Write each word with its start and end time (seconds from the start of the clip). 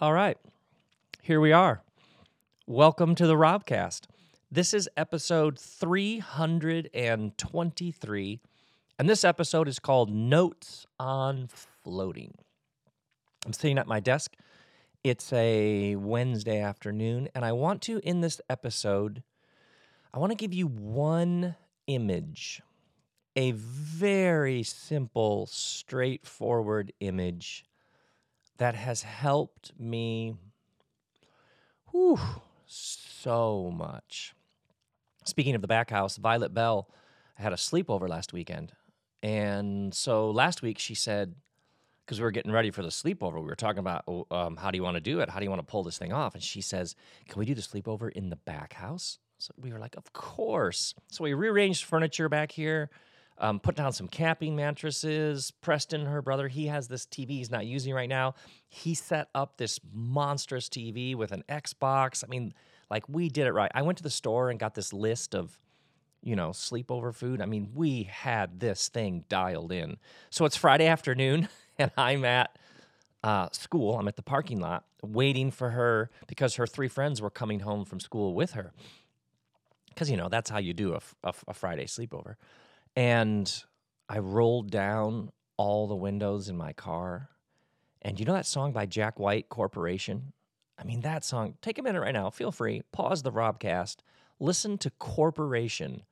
All 0.00 0.12
right. 0.12 0.36
Here 1.22 1.40
we 1.40 1.52
are. 1.52 1.84
Welcome 2.66 3.14
to 3.14 3.28
the 3.28 3.36
Robcast. 3.36 4.08
This 4.50 4.74
is 4.74 4.88
episode 4.96 5.56
323, 5.56 8.40
and 8.98 9.08
this 9.08 9.22
episode 9.22 9.68
is 9.68 9.78
called 9.78 10.10
Notes 10.10 10.84
on 10.98 11.46
Floating. 11.46 12.34
I'm 13.46 13.52
sitting 13.52 13.78
at 13.78 13.86
my 13.86 14.00
desk. 14.00 14.34
It's 15.04 15.32
a 15.32 15.94
Wednesday 15.94 16.60
afternoon, 16.60 17.28
and 17.32 17.44
I 17.44 17.52
want 17.52 17.80
to, 17.82 17.98
in 17.98 18.20
this 18.20 18.40
episode, 18.50 19.22
I 20.12 20.18
want 20.18 20.32
to 20.32 20.36
give 20.36 20.52
you 20.52 20.66
one 20.66 21.54
image, 21.86 22.60
a 23.36 23.52
very 23.52 24.64
simple, 24.64 25.46
straightforward 25.46 26.92
image 26.98 27.64
that 28.58 28.74
has 28.74 29.02
helped 29.02 29.72
me 29.78 30.34
whew, 31.90 32.18
so 32.66 33.72
much. 33.74 34.34
Speaking 35.24 35.54
of 35.54 35.62
the 35.62 35.68
back 35.68 35.90
house, 35.90 36.16
Violet 36.16 36.52
Bell 36.52 36.88
had 37.36 37.52
a 37.52 37.56
sleepover 37.56 38.08
last 38.08 38.32
weekend. 38.32 38.72
And 39.22 39.94
so 39.94 40.30
last 40.30 40.60
week 40.60 40.78
she 40.78 40.94
said, 40.94 41.34
because 42.04 42.20
we 42.20 42.24
were 42.24 42.30
getting 42.30 42.52
ready 42.52 42.70
for 42.70 42.82
the 42.82 42.88
sleepover, 42.88 43.36
we 43.36 43.46
were 43.46 43.54
talking 43.54 43.78
about 43.78 44.04
oh, 44.06 44.26
um, 44.30 44.56
how 44.56 44.70
do 44.70 44.76
you 44.76 44.82
want 44.82 44.96
to 44.96 45.00
do 45.00 45.20
it? 45.20 45.30
How 45.30 45.38
do 45.38 45.44
you 45.44 45.50
want 45.50 45.62
to 45.62 45.66
pull 45.66 45.82
this 45.82 45.96
thing 45.96 46.12
off? 46.12 46.34
And 46.34 46.42
she 46.42 46.60
says, 46.60 46.94
Can 47.28 47.38
we 47.38 47.46
do 47.46 47.54
the 47.54 47.62
sleepover 47.62 48.10
in 48.12 48.28
the 48.28 48.36
back 48.36 48.74
house? 48.74 49.18
So 49.38 49.54
we 49.56 49.72
were 49.72 49.78
like, 49.78 49.96
Of 49.96 50.12
course. 50.12 50.94
So 51.10 51.24
we 51.24 51.32
rearranged 51.32 51.84
furniture 51.84 52.28
back 52.28 52.52
here 52.52 52.90
um, 53.38 53.58
put 53.58 53.74
down 53.74 53.92
some 53.92 54.08
camping 54.08 54.54
mattresses. 54.54 55.50
Preston, 55.60 56.06
her 56.06 56.22
brother, 56.22 56.48
he 56.48 56.66
has 56.66 56.88
this 56.88 57.06
TV 57.06 57.30
he's 57.30 57.50
not 57.50 57.66
using 57.66 57.92
right 57.92 58.08
now. 58.08 58.34
He 58.68 58.94
set 58.94 59.28
up 59.34 59.56
this 59.56 59.80
monstrous 59.92 60.68
TV 60.68 61.14
with 61.14 61.32
an 61.32 61.42
Xbox. 61.48 62.22
I 62.24 62.28
mean, 62.28 62.54
like 62.90 63.08
we 63.08 63.28
did 63.28 63.46
it 63.46 63.52
right. 63.52 63.70
I 63.74 63.82
went 63.82 63.98
to 63.98 64.04
the 64.04 64.10
store 64.10 64.50
and 64.50 64.58
got 64.58 64.74
this 64.74 64.92
list 64.92 65.34
of, 65.34 65.58
you 66.22 66.36
know, 66.36 66.50
sleepover 66.50 67.14
food. 67.14 67.40
I 67.40 67.46
mean, 67.46 67.70
we 67.74 68.04
had 68.04 68.60
this 68.60 68.88
thing 68.88 69.24
dialed 69.28 69.72
in. 69.72 69.96
So 70.30 70.44
it's 70.44 70.56
Friday 70.56 70.86
afternoon, 70.86 71.48
and 71.78 71.90
I'm 71.96 72.24
at 72.24 72.56
uh, 73.24 73.48
school. 73.52 73.98
I'm 73.98 74.06
at 74.06 74.16
the 74.16 74.22
parking 74.22 74.60
lot 74.60 74.84
waiting 75.02 75.50
for 75.50 75.70
her 75.70 76.10
because 76.28 76.54
her 76.56 76.66
three 76.66 76.88
friends 76.88 77.20
were 77.20 77.30
coming 77.30 77.60
home 77.60 77.84
from 77.84 77.98
school 77.98 78.34
with 78.34 78.52
her. 78.52 78.72
Because, 79.88 80.10
you 80.10 80.16
know, 80.16 80.28
that's 80.28 80.50
how 80.50 80.58
you 80.58 80.72
do 80.74 80.94
a, 80.94 81.00
a, 81.22 81.32
a 81.48 81.54
Friday 81.54 81.86
sleepover. 81.86 82.34
And 82.96 83.52
I 84.08 84.18
rolled 84.18 84.70
down 84.70 85.30
all 85.56 85.86
the 85.86 85.96
windows 85.96 86.48
in 86.48 86.56
my 86.56 86.72
car. 86.72 87.30
And 88.02 88.18
you 88.18 88.26
know 88.26 88.34
that 88.34 88.46
song 88.46 88.72
by 88.72 88.86
Jack 88.86 89.18
White, 89.18 89.48
Corporation? 89.48 90.32
I 90.78 90.84
mean, 90.84 91.00
that 91.00 91.24
song, 91.24 91.54
take 91.62 91.78
a 91.78 91.82
minute 91.82 92.00
right 92.00 92.12
now, 92.12 92.30
feel 92.30 92.50
free, 92.50 92.82
pause 92.92 93.22
the 93.22 93.32
Robcast, 93.32 93.96
listen 94.40 94.76
to 94.78 94.90
Corporation 94.90 96.02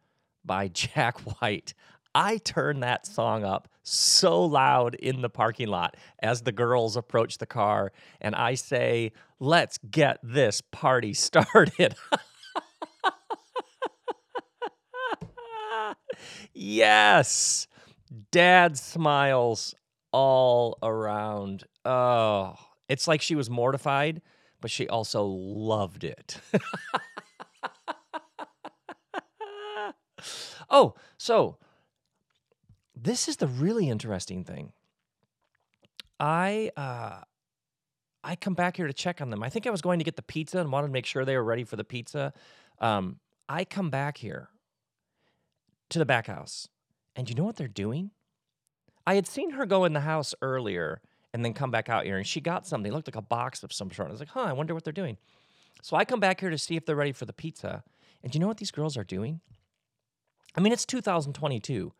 by 0.45 0.69
Jack 0.73 1.19
White. 1.21 1.75
I 2.15 2.39
turn 2.39 2.81
that 2.81 3.07
song 3.07 3.45
up 3.45 3.69
so 3.83 4.45
loud 4.45 4.95
in 4.95 5.23
the 5.23 5.31
parking 5.31 5.69
lot 5.69 5.97
as 6.21 6.43
the 6.43 6.53
girls 6.53 6.97
approach 6.97 7.39
the 7.39 7.47
car, 7.47 7.93
and 8.21 8.35
I 8.35 8.55
say, 8.55 9.13
Let's 9.41 9.79
get 9.79 10.19
this 10.23 10.61
party 10.61 11.15
started. 11.15 11.97
Yes. 16.55 17.67
Dad 18.31 18.77
smiles 18.77 19.75
all 20.13 20.79
around. 20.83 21.65
Oh, 21.85 22.55
it's 22.89 23.09
like 23.09 23.23
she 23.23 23.35
was 23.35 23.49
mortified, 23.49 24.21
but 24.61 24.71
she 24.71 24.87
also 24.89 25.25
loved 25.25 26.05
it. 26.05 26.37
oh, 30.71 30.95
so 31.17 31.57
this 32.95 33.29
is 33.29 33.39
the 33.39 33.49
really 33.49 33.89
interesting 33.89 34.45
thing. 34.45 34.73
I 36.21 36.71
uh 36.77 37.23
I 38.25 38.37
come 38.37 38.55
back 38.55 38.77
here 38.77 38.87
to 38.87 38.93
check 38.93 39.21
on 39.21 39.31
them. 39.31 39.43
I 39.43 39.49
think 39.49 39.67
I 39.67 39.71
was 39.71 39.81
going 39.81 39.99
to 39.99 40.05
get 40.05 40.15
the 40.15 40.23
pizza 40.23 40.59
and 40.59 40.71
wanted 40.71 40.87
to 40.89 40.93
make 40.93 41.07
sure 41.07 41.25
they 41.25 41.37
were 41.37 41.43
ready 41.43 41.65
for 41.65 41.75
the 41.75 41.83
pizza. 41.83 42.33
Um, 42.79 43.19
I 43.49 43.65
come 43.65 43.91
back 43.91 44.17
here 44.17 44.49
to 45.93 45.99
the 45.99 46.07
back 46.07 46.27
house. 46.27 46.69
And 47.15 47.29
you 47.29 47.35
know 47.35 47.45
what 47.45 47.57
they're 47.57 47.69
doing? 47.69 48.11
I 49.07 49.15
had 49.15 49.27
seen 49.27 49.51
her 49.51 49.67
go 49.67 49.85
in 49.85 49.93
the 49.93 50.01
house 50.01 50.35
earlier 50.43 51.01
and 51.33 51.45
then 51.45 51.55
come 51.55 51.71
back 51.71 51.89
out 51.89 52.05
here, 52.05 52.19
and 52.19 52.27
she 52.27 52.41
got 52.41 52.67
something. 52.67 52.93
It 52.93 52.95
looked 52.95 53.09
like 53.09 53.17
a 53.17 53.23
box 53.23 53.63
of 53.63 53.73
some 53.73 53.91
sort. 53.91 54.09
I 54.09 54.13
was 54.13 54.21
like, 54.21 54.29
huh, 54.29 54.43
I 54.43 54.53
wonder 54.53 54.75
what 54.75 54.85
they're 54.85 54.93
doing. 54.93 55.17
So 55.83 55.97
I 55.97 56.05
come 56.05 56.21
back 56.21 56.41
here 56.41 56.51
to 56.51 56.59
see 56.59 56.77
if 56.77 56.85
they're 56.85 56.97
ready 56.97 57.13
for 57.13 57.25
the 57.25 57.33
pizza. 57.33 57.83
And 58.23 58.35
you 58.35 58.41
know 58.41 58.47
what 58.47 58.59
these 58.59 58.71
girls 58.71 58.97
are 58.97 59.05
doing? 59.05 59.41
I 60.55 60.61
mean, 60.61 60.73
it's 60.73 60.85
2022. 60.85 61.93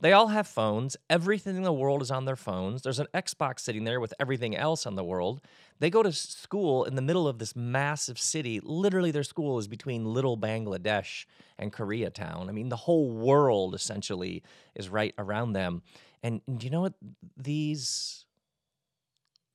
They 0.00 0.12
all 0.12 0.28
have 0.28 0.46
phones. 0.46 0.96
Everything 1.08 1.56
in 1.56 1.62
the 1.62 1.72
world 1.72 2.02
is 2.02 2.10
on 2.10 2.26
their 2.26 2.36
phones. 2.36 2.82
There's 2.82 2.98
an 2.98 3.06
Xbox 3.14 3.60
sitting 3.60 3.84
there 3.84 3.98
with 3.98 4.12
everything 4.20 4.54
else 4.54 4.86
on 4.86 4.94
the 4.94 5.04
world. 5.04 5.40
They 5.78 5.88
go 5.88 6.02
to 6.02 6.12
school 6.12 6.84
in 6.84 6.96
the 6.96 7.02
middle 7.02 7.26
of 7.26 7.38
this 7.38 7.56
massive 7.56 8.18
city. 8.18 8.60
Literally, 8.62 9.10
their 9.10 9.22
school 9.22 9.58
is 9.58 9.68
between 9.68 10.04
little 10.04 10.36
Bangladesh 10.36 11.24
and 11.58 11.72
Koreatown. 11.72 12.48
I 12.48 12.52
mean, 12.52 12.68
the 12.68 12.76
whole 12.76 13.10
world 13.10 13.74
essentially 13.74 14.42
is 14.74 14.90
right 14.90 15.14
around 15.16 15.54
them. 15.54 15.82
And 16.22 16.42
do 16.58 16.66
you 16.66 16.70
know 16.70 16.82
what 16.82 16.94
these 17.36 18.26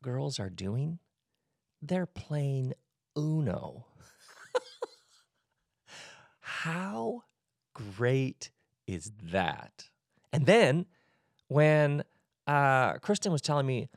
girls 0.01 0.40
are 0.40 0.50
doing? 0.50 0.97
They're 1.84 2.07
playing 2.07 2.74
Uno. 3.16 3.85
How 6.40 7.24
great 7.74 8.50
is 8.88 9.12
that? 9.31 9.91
And 10.34 10.46
then 10.46 10.86
when 11.47 12.03
uh, 12.47 12.94
Kristen 12.94 13.31
was 13.31 13.42
telling 13.42 13.66
me 13.66 13.90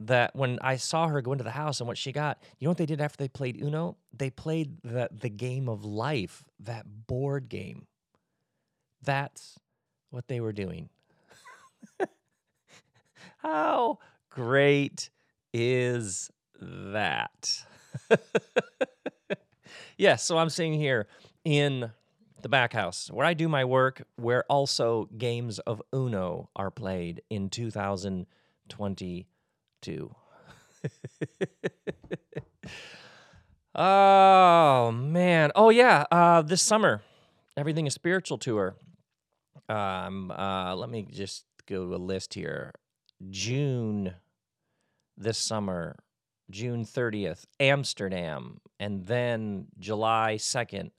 that 0.00 0.34
when 0.34 0.58
I 0.60 0.76
saw 0.76 1.08
her 1.08 1.22
go 1.22 1.32
into 1.32 1.44
the 1.44 1.50
house 1.50 1.80
and 1.80 1.86
what 1.86 1.96
she 1.96 2.12
got, 2.12 2.42
you 2.58 2.66
know 2.66 2.70
what 2.70 2.78
they 2.78 2.86
did 2.86 3.00
after 3.00 3.16
they 3.16 3.28
played 3.28 3.60
Uno? 3.62 3.96
They 4.12 4.30
played 4.30 4.78
the 4.82 5.08
the 5.12 5.30
game 5.30 5.68
of 5.68 5.84
life, 5.84 6.44
that 6.60 6.84
board 7.06 7.48
game. 7.48 7.86
That's 9.02 9.58
what 10.10 10.28
they 10.28 10.40
were 10.40 10.52
doing. 10.52 10.90
How 13.38 13.98
great 14.30 15.10
is 15.52 16.30
that? 16.60 17.64
yes, 19.96 20.24
so 20.24 20.38
I'm 20.38 20.50
seeing 20.50 20.74
here 20.74 21.06
in 21.44 21.90
the 22.42 22.48
back 22.48 22.72
house, 22.72 23.10
where 23.10 23.26
I 23.26 23.34
do 23.34 23.48
my 23.48 23.64
work, 23.64 24.04
where 24.16 24.44
also 24.48 25.08
games 25.16 25.58
of 25.60 25.80
Uno 25.94 26.50
are 26.56 26.70
played 26.70 27.22
in 27.30 27.50
2022. 27.50 30.14
oh 33.74 34.92
man! 34.92 35.52
Oh 35.54 35.70
yeah! 35.70 36.04
Uh, 36.10 36.42
this 36.42 36.62
summer, 36.62 37.02
everything 37.56 37.86
is 37.86 37.94
spiritual 37.94 38.38
tour. 38.38 38.74
Um, 39.68 40.30
uh, 40.30 40.74
let 40.74 40.90
me 40.90 41.06
just 41.10 41.44
go 41.66 41.86
to 41.86 41.94
a 41.94 41.96
list 41.96 42.34
here. 42.34 42.72
June 43.30 44.14
this 45.16 45.38
summer, 45.38 45.96
June 46.50 46.84
30th, 46.84 47.44
Amsterdam, 47.60 48.60
and 48.80 49.06
then 49.06 49.66
July 49.78 50.36
2nd, 50.38 50.90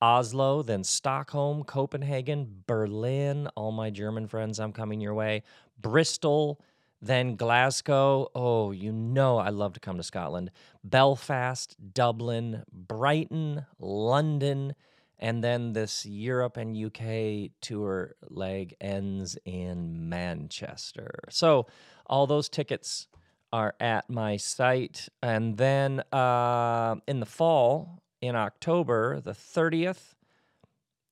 Oslo, 0.00 0.62
then 0.62 0.84
Stockholm, 0.84 1.64
Copenhagen, 1.64 2.62
Berlin. 2.66 3.48
All 3.56 3.72
my 3.72 3.90
German 3.90 4.26
friends, 4.26 4.60
I'm 4.60 4.72
coming 4.72 5.00
your 5.00 5.14
way. 5.14 5.42
Bristol, 5.80 6.60
then 7.00 7.36
Glasgow. 7.36 8.28
Oh, 8.34 8.70
you 8.70 8.92
know 8.92 9.38
I 9.38 9.50
love 9.50 9.72
to 9.74 9.80
come 9.80 9.96
to 9.96 10.02
Scotland. 10.02 10.50
Belfast, 10.84 11.76
Dublin, 11.94 12.64
Brighton, 12.72 13.66
London, 13.78 14.74
and 15.18 15.42
then 15.42 15.72
this 15.72 16.06
Europe 16.06 16.56
and 16.56 16.76
UK 16.76 17.50
tour 17.60 18.14
leg 18.28 18.74
ends 18.80 19.36
in 19.44 20.08
Manchester. 20.08 21.10
So 21.28 21.66
all 22.06 22.26
those 22.26 22.48
tickets 22.48 23.08
are 23.52 23.74
at 23.80 24.08
my 24.08 24.36
site. 24.36 25.08
And 25.22 25.56
then 25.56 26.00
uh, 26.12 26.96
in 27.06 27.20
the 27.20 27.26
fall, 27.26 28.02
in 28.20 28.36
October, 28.36 29.20
the 29.20 29.32
30th. 29.32 30.14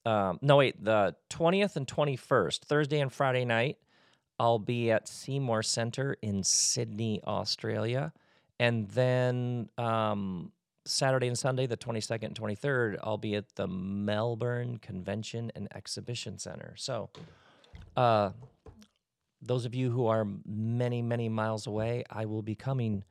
Um, 0.04 0.38
no, 0.40 0.56
wait, 0.56 0.82
the 0.82 1.16
20th 1.30 1.76
and 1.76 1.86
21st, 1.86 2.60
Thursday 2.60 3.00
and 3.00 3.12
Friday 3.12 3.44
night, 3.44 3.78
I'll 4.38 4.58
be 4.58 4.90
at 4.90 5.08
Seymour 5.08 5.62
Center 5.62 6.16
in 6.22 6.42
Sydney, 6.42 7.20
Australia. 7.26 8.12
And 8.58 8.88
then 8.90 9.68
um, 9.78 10.52
Saturday 10.84 11.26
and 11.26 11.38
Sunday, 11.38 11.66
the 11.66 11.76
22nd 11.76 12.24
and 12.24 12.34
23rd, 12.38 12.98
I'll 13.02 13.18
be 13.18 13.34
at 13.34 13.54
the 13.56 13.66
Melbourne 13.66 14.78
Convention 14.78 15.50
and 15.54 15.68
Exhibition 15.74 16.38
Center. 16.38 16.74
So, 16.76 17.10
uh, 17.96 18.30
those 19.42 19.64
of 19.64 19.74
you 19.74 19.90
who 19.90 20.06
are 20.06 20.26
many, 20.46 21.02
many 21.02 21.28
miles 21.28 21.66
away, 21.66 22.04
I 22.10 22.24
will 22.26 22.42
be 22.42 22.54
coming 22.54 23.04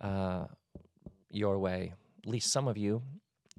uh, 0.00 0.46
your 1.30 1.58
way, 1.58 1.92
at 2.22 2.28
least 2.28 2.52
some 2.52 2.66
of 2.66 2.76
you, 2.76 3.02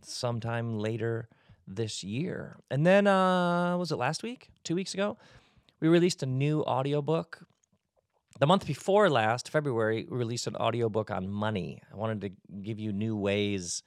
sometime 0.04 0.80
later 0.80 1.30
this 1.68 2.04
year. 2.04 2.58
And 2.70 2.86
then, 2.86 3.08
uh, 3.08 3.78
was 3.78 3.92
it 3.92 3.98
last 3.98 4.24
week? 4.24 4.50
Two 4.64 4.76
weeks 4.76 4.94
ago? 4.94 5.18
We 5.80 5.88
released 5.88 6.22
a 6.24 6.26
new 6.26 6.62
audiobook. 6.64 7.40
The 8.40 8.48
month 8.48 8.66
before 8.66 9.10
last, 9.10 9.50
February, 9.50 10.08
we 10.10 10.18
released 10.18 10.48
an 10.48 10.56
audiobook 10.56 11.12
on 11.12 11.30
money. 11.30 11.82
I 11.92 11.96
wanted 11.96 12.22
to 12.22 12.32
give 12.62 12.80
you 12.80 12.92
new 12.92 13.16
ways 13.16 13.84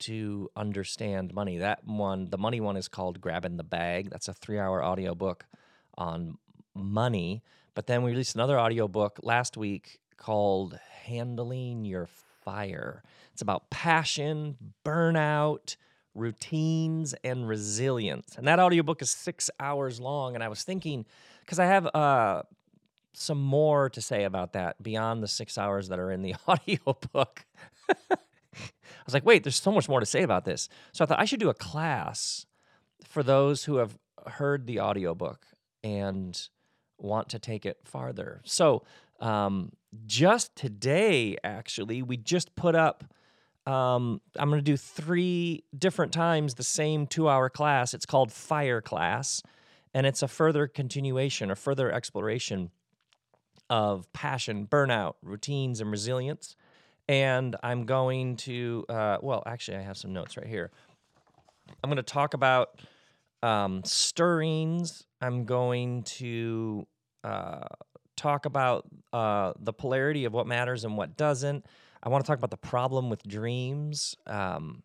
to 0.00 0.50
understand 0.56 1.34
money. 1.34 1.58
That 1.58 1.84
one, 1.84 2.30
the 2.30 2.38
money 2.38 2.60
one 2.60 2.76
is 2.76 2.88
called 2.88 3.20
Grabbing 3.20 3.56
the 3.56 3.64
Bag. 3.64 4.10
That's 4.10 4.28
a 4.28 4.34
three 4.34 4.58
hour 4.58 4.84
audiobook 4.84 5.46
on 5.96 6.38
money. 6.74 7.42
But 7.74 7.86
then 7.86 8.02
we 8.02 8.12
released 8.12 8.34
another 8.34 8.58
audiobook 8.58 9.20
last 9.22 9.56
week 9.56 10.00
called 10.16 10.78
Handling 11.04 11.84
Your 11.84 12.06
Fire. 12.46 13.02
It's 13.32 13.42
about 13.42 13.68
passion, 13.70 14.56
burnout, 14.84 15.76
routines, 16.14 17.14
and 17.24 17.46
resilience. 17.46 18.36
And 18.36 18.46
that 18.46 18.58
audiobook 18.60 19.02
is 19.02 19.10
six 19.10 19.50
hours 19.60 20.00
long. 20.00 20.34
And 20.34 20.42
I 20.42 20.48
was 20.48 20.62
thinking, 20.62 21.04
because 21.40 21.58
I 21.58 21.66
have 21.66 21.86
uh, 21.94 22.42
some 23.12 23.42
more 23.42 23.90
to 23.90 24.00
say 24.00 24.24
about 24.24 24.52
that 24.52 24.82
beyond 24.82 25.22
the 25.22 25.28
six 25.28 25.58
hours 25.58 25.88
that 25.88 25.98
are 25.98 26.10
in 26.10 26.22
the 26.22 26.34
audiobook. 26.48 27.44
I 27.88 28.16
was 29.04 29.14
like, 29.14 29.26
wait, 29.26 29.44
there's 29.44 29.60
so 29.60 29.72
much 29.72 29.88
more 29.88 30.00
to 30.00 30.06
say 30.06 30.22
about 30.22 30.44
this. 30.44 30.68
So 30.92 31.04
I 31.04 31.06
thought 31.06 31.20
I 31.20 31.24
should 31.24 31.40
do 31.40 31.50
a 31.50 31.54
class 31.54 32.46
for 33.04 33.22
those 33.22 33.64
who 33.64 33.76
have 33.76 33.98
heard 34.26 34.66
the 34.66 34.80
audiobook 34.80 35.46
and 35.84 36.48
want 36.98 37.28
to 37.30 37.38
take 37.38 37.66
it 37.66 37.78
farther. 37.84 38.40
So, 38.44 38.84
um, 39.20 39.72
just 40.06 40.54
today, 40.56 41.36
actually, 41.42 42.02
we 42.02 42.16
just 42.16 42.54
put 42.56 42.74
up. 42.74 43.04
Um, 43.66 44.20
I'm 44.38 44.48
going 44.48 44.60
to 44.60 44.64
do 44.64 44.76
three 44.76 45.64
different 45.76 46.12
times 46.12 46.54
the 46.54 46.62
same 46.62 47.06
two 47.06 47.28
hour 47.28 47.48
class. 47.50 47.94
It's 47.94 48.06
called 48.06 48.30
Fire 48.30 48.80
Class, 48.80 49.42
and 49.92 50.06
it's 50.06 50.22
a 50.22 50.28
further 50.28 50.68
continuation, 50.68 51.50
or 51.50 51.56
further 51.56 51.90
exploration 51.90 52.70
of 53.68 54.12
passion, 54.12 54.66
burnout, 54.66 55.14
routines, 55.22 55.80
and 55.80 55.90
resilience. 55.90 56.54
And 57.08 57.56
I'm 57.62 57.84
going 57.84 58.36
to, 58.38 58.84
uh, 58.88 59.18
well, 59.22 59.42
actually, 59.46 59.78
I 59.78 59.82
have 59.82 59.96
some 59.96 60.12
notes 60.12 60.36
right 60.36 60.46
here. 60.46 60.70
I'm 61.82 61.90
going 61.90 61.96
to 61.96 62.02
talk 62.02 62.34
about 62.34 62.80
um, 63.42 63.82
stirrings. 63.84 65.04
I'm 65.20 65.44
going 65.44 66.02
to 66.04 66.86
uh, 67.24 67.66
talk 68.16 68.46
about 68.46 68.86
uh, 69.12 69.52
the 69.58 69.72
polarity 69.72 70.24
of 70.24 70.32
what 70.32 70.46
matters 70.46 70.84
and 70.84 70.96
what 70.96 71.16
doesn't. 71.16 71.64
I 72.02 72.08
want 72.08 72.24
to 72.24 72.28
talk 72.28 72.38
about 72.38 72.50
the 72.50 72.56
problem 72.56 73.10
with 73.10 73.22
dreams. 73.26 74.16
Um, 74.26 74.82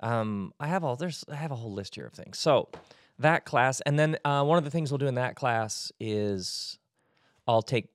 um, 0.00 0.52
I 0.60 0.66
have 0.68 0.84
all 0.84 0.96
there's 0.96 1.24
I 1.30 1.36
have 1.36 1.50
a 1.50 1.56
whole 1.56 1.72
list 1.72 1.94
here 1.94 2.06
of 2.06 2.12
things. 2.12 2.38
So 2.38 2.68
that 3.18 3.44
class, 3.44 3.80
and 3.82 3.98
then 3.98 4.16
uh, 4.24 4.44
one 4.44 4.58
of 4.58 4.64
the 4.64 4.70
things 4.70 4.90
we'll 4.90 4.98
do 4.98 5.06
in 5.06 5.14
that 5.14 5.36
class 5.36 5.92
is 6.00 6.78
I'll 7.46 7.62
take 7.62 7.88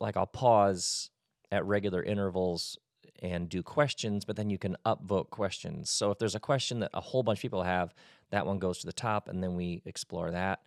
like 0.00 0.16
I'll 0.16 0.26
pause 0.26 1.10
at 1.50 1.64
regular 1.64 2.02
intervals 2.02 2.78
and 3.22 3.48
do 3.48 3.62
questions, 3.62 4.24
but 4.24 4.36
then 4.36 4.50
you 4.50 4.58
can 4.58 4.76
upvote 4.84 5.30
questions. 5.30 5.90
So 5.90 6.10
if 6.10 6.18
there's 6.18 6.34
a 6.34 6.40
question 6.40 6.80
that 6.80 6.90
a 6.92 7.00
whole 7.00 7.22
bunch 7.22 7.38
of 7.38 7.42
people 7.42 7.62
have, 7.62 7.94
that 8.30 8.46
one 8.46 8.58
goes 8.58 8.78
to 8.80 8.86
the 8.86 8.92
top, 8.92 9.28
and 9.28 9.42
then 9.42 9.54
we 9.54 9.82
explore 9.86 10.30
that. 10.30 10.60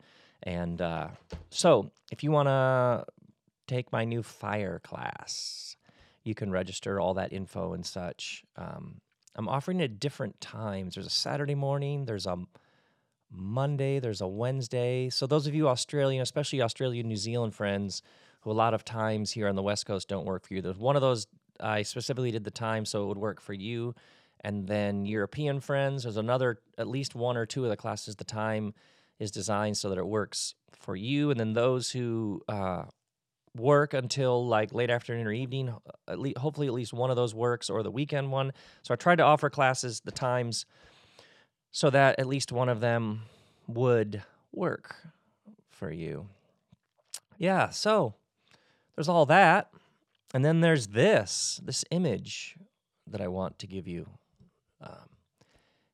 And 0.43 0.81
uh, 0.81 1.09
so, 1.49 1.91
if 2.11 2.23
you 2.23 2.31
want 2.31 2.47
to 2.47 3.05
take 3.67 3.91
my 3.91 4.05
new 4.05 4.23
fire 4.23 4.79
class, 4.83 5.75
you 6.23 6.33
can 6.33 6.51
register 6.51 6.99
all 6.99 7.13
that 7.15 7.33
info 7.33 7.73
and 7.73 7.85
such. 7.85 8.43
Um, 8.55 9.01
I'm 9.35 9.47
offering 9.47 9.79
it 9.79 9.85
at 9.85 9.99
different 9.99 10.39
times. 10.41 10.95
There's 10.95 11.07
a 11.07 11.11
Saturday 11.11 11.55
morning, 11.55 12.05
there's 12.05 12.25
a 12.25 12.37
Monday, 13.31 13.99
there's 13.99 14.21
a 14.21 14.27
Wednesday. 14.27 15.09
So, 15.09 15.27
those 15.27 15.45
of 15.45 15.53
you 15.53 15.67
Australian, 15.67 16.21
especially 16.21 16.61
Australian, 16.61 17.07
New 17.07 17.17
Zealand 17.17 17.53
friends, 17.53 18.01
who 18.41 18.51
a 18.51 18.53
lot 18.53 18.73
of 18.73 18.85
times 18.85 19.31
here 19.31 19.47
on 19.47 19.55
the 19.55 19.63
West 19.63 19.85
Coast 19.85 20.07
don't 20.07 20.25
work 20.25 20.47
for 20.47 20.53
you, 20.53 20.61
there's 20.61 20.77
one 20.77 20.95
of 20.95 21.01
those 21.01 21.27
I 21.59 21.81
specifically 21.81 22.31
did 22.31 22.43
the 22.43 22.51
time 22.51 22.85
so 22.85 23.03
it 23.03 23.07
would 23.07 23.17
work 23.17 23.41
for 23.41 23.53
you. 23.53 23.93
And 24.41 24.67
then 24.67 25.05
European 25.05 25.59
friends, 25.59 26.03
there's 26.03 26.17
another, 26.17 26.59
at 26.77 26.87
least 26.87 27.13
one 27.13 27.35
or 27.35 27.45
two 27.45 27.65
of 27.65 27.69
the 27.69 27.75
classes, 27.75 28.15
the 28.15 28.23
time 28.23 28.73
is 29.19 29.31
designed 29.31 29.77
so 29.77 29.89
that 29.89 29.97
it 29.97 30.07
works 30.07 30.55
for 30.71 30.95
you. 30.95 31.29
And 31.29 31.39
then 31.39 31.53
those 31.53 31.91
who 31.91 32.41
uh, 32.47 32.83
work 33.55 33.93
until 33.93 34.47
like 34.47 34.73
late 34.73 34.89
afternoon 34.89 35.27
or 35.27 35.31
evening, 35.31 35.73
at 36.07 36.19
least, 36.19 36.37
hopefully 36.37 36.67
at 36.67 36.73
least 36.73 36.93
one 36.93 37.09
of 37.09 37.15
those 37.15 37.35
works 37.35 37.69
or 37.69 37.83
the 37.83 37.91
weekend 37.91 38.31
one. 38.31 38.53
So 38.81 38.93
I 38.93 38.97
tried 38.97 39.17
to 39.17 39.23
offer 39.23 39.49
classes 39.49 40.01
the 40.03 40.11
times 40.11 40.65
so 41.71 41.89
that 41.89 42.17
at 42.19 42.27
least 42.27 42.51
one 42.51 42.69
of 42.69 42.79
them 42.79 43.23
would 43.67 44.23
work 44.51 44.95
for 45.69 45.91
you. 45.91 46.27
Yeah, 47.37 47.69
so 47.69 48.15
there's 48.95 49.09
all 49.09 49.25
that. 49.27 49.69
And 50.33 50.45
then 50.45 50.61
there's 50.61 50.87
this, 50.87 51.59
this 51.63 51.83
image 51.89 52.55
that 53.07 53.21
I 53.21 53.27
want 53.27 53.57
to 53.59 53.67
give 53.67 53.87
you. 53.87 54.07
Um, 54.81 55.09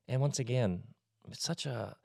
and 0.08 0.20
once 0.20 0.38
again, 0.38 0.82
it's 1.30 1.42
such 1.42 1.66
a 1.66 1.96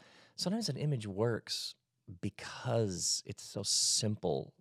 sometimes 0.42 0.70
an 0.70 0.78
image 0.78 1.06
works 1.06 1.76
because 2.20 3.24
it's 3.26 3.44
so 3.44 3.62
simple. 3.64 4.54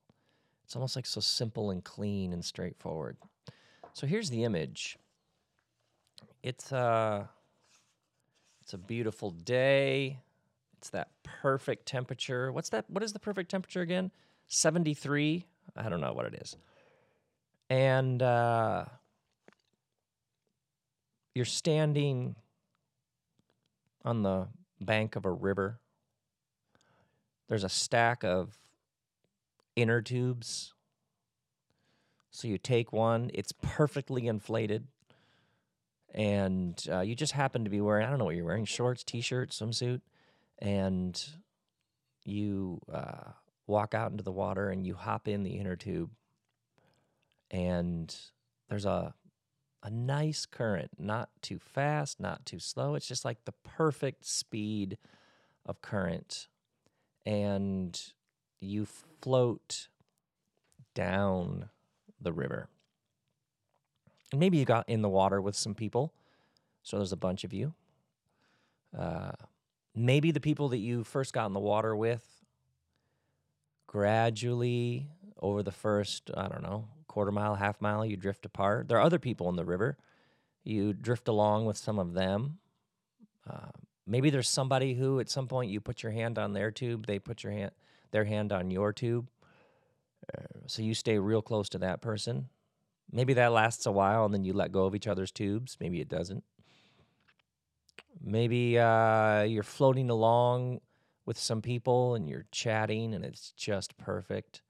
It's 0.65 0.77
almost 0.77 0.95
like 0.95 1.07
so 1.07 1.21
simple 1.21 1.71
and 1.71 1.83
clean 1.83 2.33
and 2.33 2.45
straightforward. 2.45 3.17
So 3.95 4.07
here's 4.07 4.31
the 4.31 4.45
image. 4.45 4.99
It's 6.43 6.71
a 6.71 6.77
uh, 6.77 7.27
it's 8.63 8.75
a 8.75 8.79
beautiful 8.79 9.31
day. 9.31 10.19
It's 10.79 10.91
that 10.91 11.09
perfect 11.23 11.87
temperature. 11.87 12.53
What's 12.53 12.69
that? 12.69 12.89
What 12.89 13.03
is 13.03 13.13
the 13.13 13.19
perfect 13.19 13.51
temperature 13.51 13.81
again? 13.81 14.11
73. 14.49 15.45
I 15.77 15.89
don't 15.89 16.01
know 16.01 16.13
what 16.13 16.27
it 16.27 16.35
is. 16.41 16.57
And 17.69 18.23
uh, 18.23 18.85
you're 21.35 21.45
standing 21.45 22.37
on 24.05 24.23
the 24.23 24.47
bank 24.81 25.17
of 25.17 25.25
a 25.25 25.31
river. 25.31 25.79
There's 27.49 27.65
a 27.65 27.69
stack 27.69 28.25
of 28.25 28.59
inner 29.77 30.01
tubes. 30.03 30.73
So 32.31 32.47
you 32.47 32.59
take 32.59 32.93
one, 32.93 33.31
it's 33.35 33.53
perfectly 33.53 34.29
inflated, 34.29 34.87
and 36.15 36.81
uh, 36.91 37.01
you 37.01 37.17
just 37.17 37.33
happen 37.33 37.65
to 37.65 37.71
be 37.71 37.81
wearing, 37.81 38.07
I 38.07 38.11
don't 38.11 38.21
know 38.21 38.25
what 38.25 38.37
you're 38.37 38.45
wearing, 38.45 38.65
shorts, 38.67 39.03
t 39.03 39.21
shirt, 39.21 39.51
swimsuit, 39.51 40.01
and 40.61 41.21
you 42.25 42.81
uh, 42.93 43.33
walk 43.67 43.95
out 43.95 44.13
into 44.13 44.23
the 44.23 44.31
water 44.31 44.71
and 44.71 44.87
you 44.87 44.95
hop 44.95 45.27
in 45.27 45.43
the 45.43 45.53
inner 45.53 45.75
tube, 45.75 46.11
and 47.51 48.15
there's 48.69 48.85
a 48.85 49.13
a 49.83 49.91
nice 49.91 50.47
current, 50.47 50.91
not 50.99 51.31
too 51.43 51.59
fast, 51.59 52.21
not 52.21 52.45
too 52.45 52.59
slow. 52.59 52.95
It's 52.95 53.07
just 53.07 53.25
like 53.25 53.45
the 53.45 53.53
perfect 53.65 54.27
speed 54.27 54.99
of 55.65 55.81
current. 55.81 56.49
And 57.25 58.01
you 58.61 58.87
float 59.21 59.89
down 60.95 61.71
the 62.21 62.33
river. 62.33 62.69
And 64.33 64.41
maybe 64.41 64.59
you 64.59 64.65
got 64.65 64.89
in 64.89 65.03
the 65.03 65.09
water 65.09 65.41
with 65.41 65.57
some 65.57 65.75
people. 65.75 66.13
So 66.83 66.97
there's 66.99 67.13
a 67.13 67.17
bunch 67.17 67.45
of 67.45 67.53
you. 67.53 67.75
Uh, 68.97 69.33
maybe 69.95 70.31
the 70.31 70.41
people 70.41 70.69
that 70.69 70.79
you 70.79 71.05
first 71.05 71.33
got 71.33 71.47
in 71.47 71.53
the 71.53 71.61
water 71.61 71.95
with 71.97 72.25
gradually 73.87 75.07
over 75.41 75.63
the 75.63 75.73
first, 75.73 76.31
I 76.35 76.49
don't 76.49 76.63
know, 76.63 76.87
quarter 77.11 77.33
mile, 77.33 77.57
half 77.57 77.81
mile, 77.81 78.07
you 78.07 78.17
drift 78.17 78.47
apart. 78.47 78.89
There 78.89 78.97
are 78.97 79.03
other 79.03 79.19
people 79.19 79.49
in 79.49 79.57
the 79.57 79.65
river. 79.65 79.99
You 80.63 80.93
drift 80.93 81.27
along 81.27 81.67
with 81.67 81.77
some 81.77 81.99
of 81.99 82.15
them. 82.15 82.59
Uh, 83.49 83.73
maybe 84.07 84.31
there's 84.31 84.49
somebody 84.49 84.95
who 84.95 85.19
at 85.19 85.29
some 85.29 85.49
point 85.49 85.73
you 85.73 85.81
put 85.81 86.05
your 86.05 86.13
hand 86.13 86.39
on 86.39 86.53
their 86.53 86.71
tube, 86.71 87.07
they 87.07 87.19
put 87.19 87.43
your 87.43 87.53
hand 87.53 87.73
their 88.13 88.25
hand 88.25 88.53
on 88.53 88.71
your 88.71 88.93
tube. 88.93 89.29
Uh, 90.33 90.43
so 90.67 90.83
you 90.83 90.95
stay 90.95 91.19
real 91.19 91.43
close 91.43 91.69
to 91.69 91.79
that 91.79 92.01
person. 92.01 92.49
Maybe 93.11 93.35
that 93.35 93.53
lasts 93.53 93.87
a 93.87 93.93
while 93.93 94.25
and 94.25 94.33
then 94.33 94.45
you 94.45 94.53
let 94.53 94.73
go 94.73 94.85
of 94.85 94.95
each 94.95 95.09
other's 95.09 95.33
tubes. 95.33 95.77
Maybe 95.81 96.01
it 96.01 96.09
doesn't. 96.09 96.45
Maybe 98.23 98.79
uh, 98.79 99.43
you're 99.43 99.63
floating 99.65 100.11
along 100.11 100.81
with 101.27 101.39
some 101.39 101.61
people 101.61 102.15
and 102.15 102.29
you're 102.29 102.47
chatting 102.53 103.15
and 103.15 103.25
it's 103.25 103.53
just 103.53 103.97
perfect 103.99 104.63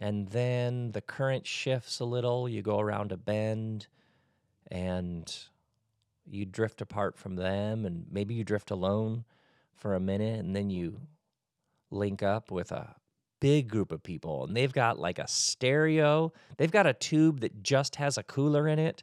and 0.00 0.28
then 0.28 0.92
the 0.92 1.00
current 1.00 1.46
shifts 1.46 2.00
a 2.00 2.04
little. 2.04 2.48
You 2.48 2.62
go 2.62 2.80
around 2.80 3.12
a 3.12 3.16
bend 3.16 3.86
and 4.70 5.32
you 6.26 6.46
drift 6.46 6.80
apart 6.80 7.16
from 7.16 7.36
them, 7.36 7.84
and 7.84 8.06
maybe 8.10 8.34
you 8.34 8.44
drift 8.44 8.70
alone 8.70 9.24
for 9.74 9.94
a 9.94 10.00
minute, 10.00 10.40
and 10.40 10.54
then 10.56 10.70
you 10.70 11.00
link 11.90 12.22
up 12.22 12.50
with 12.50 12.72
a 12.72 12.94
big 13.40 13.68
group 13.68 13.90
of 13.92 14.02
people, 14.02 14.44
and 14.44 14.56
they've 14.56 14.72
got 14.72 14.98
like 14.98 15.18
a 15.18 15.28
stereo. 15.28 16.32
They've 16.56 16.70
got 16.70 16.86
a 16.86 16.94
tube 16.94 17.40
that 17.40 17.62
just 17.62 17.96
has 17.96 18.16
a 18.18 18.22
cooler 18.22 18.68
in 18.68 18.78
it 18.78 19.02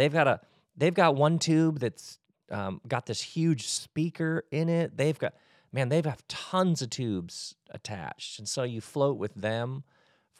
They've 0.00 0.10
got 0.10 0.26
a 0.26 0.40
they've 0.78 0.94
got 0.94 1.14
one 1.14 1.38
tube 1.38 1.78
that's 1.78 2.18
um, 2.50 2.80
got 2.88 3.04
this 3.04 3.20
huge 3.20 3.68
speaker 3.68 4.44
in 4.50 4.70
it. 4.70 4.96
They've 4.96 5.18
got 5.18 5.34
man, 5.74 5.90
they've 5.90 6.02
got 6.02 6.26
tons 6.26 6.80
of 6.80 6.88
tubes 6.88 7.54
attached, 7.70 8.38
and 8.38 8.48
so 8.48 8.62
you 8.62 8.80
float 8.80 9.18
with 9.18 9.34
them 9.34 9.84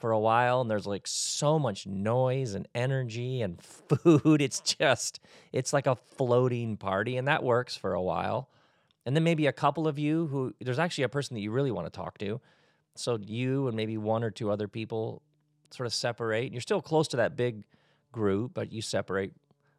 for 0.00 0.12
a 0.12 0.19
while, 0.19 0.61
and 0.61 0.71
there's 0.71 0.87
like 0.87 1.07
so 1.07 1.59
much 1.59 1.87
noise 1.87 2.54
and 2.54 2.66
energy 2.75 3.42
and 3.42 3.62
food. 3.62 4.40
It's 4.50 4.61
just 4.61 5.21
it's 5.52 5.73
like 5.73 5.87
a 5.87 5.97
floating 5.97 6.76
party, 6.76 7.16
and 7.16 7.28
that 7.28 7.42
works 7.42 7.76
for 7.76 7.92
a 7.92 8.02
while. 8.02 8.49
And 9.07 9.14
then 9.14 9.25
maybe 9.25 9.47
a 9.47 9.52
couple 9.52 9.87
of 9.87 9.99
you 9.99 10.26
who 10.26 10.54
there's 10.61 10.78
actually 10.78 11.04
a 11.04 11.09
person 11.09 11.35
that 11.35 11.40
you 11.40 11.50
really 11.50 11.71
want 11.71 11.87
to 11.87 11.90
talk 11.90 12.19
to. 12.19 12.40
So 12.97 13.19
you 13.21 13.69
and 13.69 13.76
maybe 13.76 13.97
one 13.97 14.25
or 14.25 14.30
two 14.30 14.50
other 14.50 14.69
people 14.69 15.23
sort 15.71 15.87
of 15.87 15.95
separate. 15.95 16.52
You're 16.52 16.61
still 16.61 16.83
close 16.83 17.09
to 17.09 17.16
that 17.19 17.37
big 17.37 17.64
group, 18.12 18.52
but 18.54 18.73
you 18.73 18.83
separate 18.83 19.33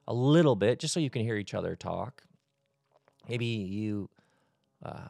a 0.08 0.14
little 0.14 0.56
bit 0.56 0.80
just 0.80 0.94
so 0.94 1.00
you 1.00 1.10
can 1.10 1.24
hear 1.24 1.36
each 1.36 1.54
other 1.54 1.76
talk. 1.76 2.24
Maybe 3.28 3.46
you 3.46 4.10
uh, 4.84 5.10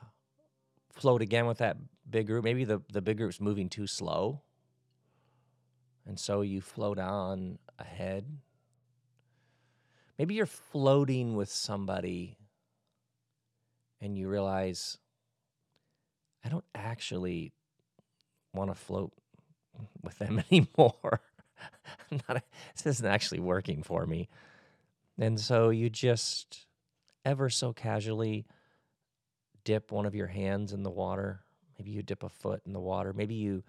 float 0.93 1.21
again 1.21 1.45
with 1.45 1.59
that 1.59 1.77
big 2.09 2.27
group. 2.27 2.43
Maybe 2.43 2.65
the, 2.65 2.81
the 2.91 3.01
big 3.01 3.17
group's 3.17 3.39
moving 3.39 3.69
too 3.69 3.87
slow. 3.87 4.41
And 6.07 6.19
so 6.19 6.41
you 6.41 6.61
float 6.61 6.99
on 6.99 7.59
ahead. 7.77 8.25
Maybe 10.17 10.35
you're 10.35 10.45
floating 10.45 11.35
with 11.35 11.49
somebody 11.49 12.37
and 13.99 14.17
you 14.17 14.27
realize, 14.27 14.97
I 16.43 16.49
don't 16.49 16.65
actually 16.73 17.53
want 18.53 18.71
to 18.71 18.75
float 18.75 19.13
with 20.01 20.17
them 20.19 20.43
anymore. 20.51 21.21
This 22.09 22.85
isn't 22.85 23.05
actually 23.05 23.39
working 23.39 23.83
for 23.83 24.05
me. 24.05 24.27
And 25.19 25.39
so 25.39 25.69
you 25.69 25.89
just 25.89 26.65
ever 27.23 27.49
so 27.49 27.73
casually 27.73 28.45
dip 29.63 29.91
one 29.91 30.05
of 30.05 30.15
your 30.15 30.27
hands 30.27 30.73
in 30.73 30.83
the 30.83 30.89
water. 30.89 31.41
Maybe 31.77 31.91
you 31.91 32.01
dip 32.01 32.23
a 32.23 32.29
foot 32.29 32.61
in 32.65 32.73
the 32.73 32.79
water. 32.79 33.13
Maybe 33.13 33.35
you 33.35 33.63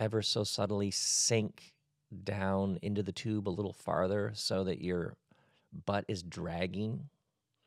ever 0.00 0.22
so 0.22 0.44
subtly 0.44 0.90
sink 0.90 1.74
down 2.22 2.78
into 2.82 3.02
the 3.02 3.12
tube 3.12 3.48
a 3.48 3.50
little 3.50 3.72
farther 3.72 4.32
so 4.34 4.64
that 4.64 4.80
your 4.80 5.16
butt 5.86 6.04
is 6.08 6.22
dragging, 6.22 7.08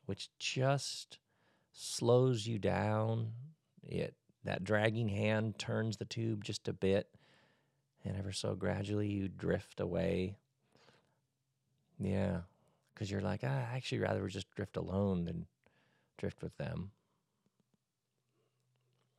which 0.05 0.29
just 0.39 1.19
slows 1.74 2.48
you 2.48 2.60
down. 2.60 3.31
It 3.84 4.15
that 4.43 4.63
dragging 4.63 5.10
hand 5.10 5.57
turns 5.57 5.98
the 5.98 6.05
tube 6.05 6.43
just 6.43 6.67
a 6.67 6.74
bit, 6.74 7.10
and 8.05 8.17
ever 8.17 8.31
so 8.31 8.55
gradually 8.55 9.07
you 9.07 9.27
drift 9.27 9.79
away. 9.79 10.38
Yeah, 12.00 12.41
because 12.93 13.12
you're 13.12 13.22
like, 13.22 13.41
ah, 13.43 13.67
I 13.72 13.75
actually 13.75 14.00
rather 14.00 14.25
just 14.27 14.50
drift 14.55 14.77
alone 14.77 15.25
than 15.25 15.48
drift 16.17 16.41
with 16.41 16.55
them. 16.57 16.91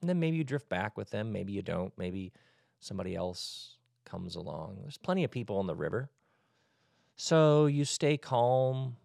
And 0.01 0.09
then 0.09 0.21
maybe 0.21 0.37
you 0.37 0.45
drift 0.45 0.69
back 0.69 0.97
with 0.97 1.11
them, 1.11 1.33
maybe 1.33 1.53
you 1.53 1.63
don't, 1.63 1.93
maybe 1.99 2.33
somebody 2.81 3.15
else 3.15 3.77
comes 4.05 4.37
along. 4.37 4.79
There's 4.81 4.99
plenty 4.99 5.25
of 5.25 5.31
people 5.31 5.59
on 5.59 5.67
the 5.67 5.75
river. 5.75 6.11
So 7.17 7.67
you 7.67 7.85
stay 7.85 8.17
calm. 8.17 8.97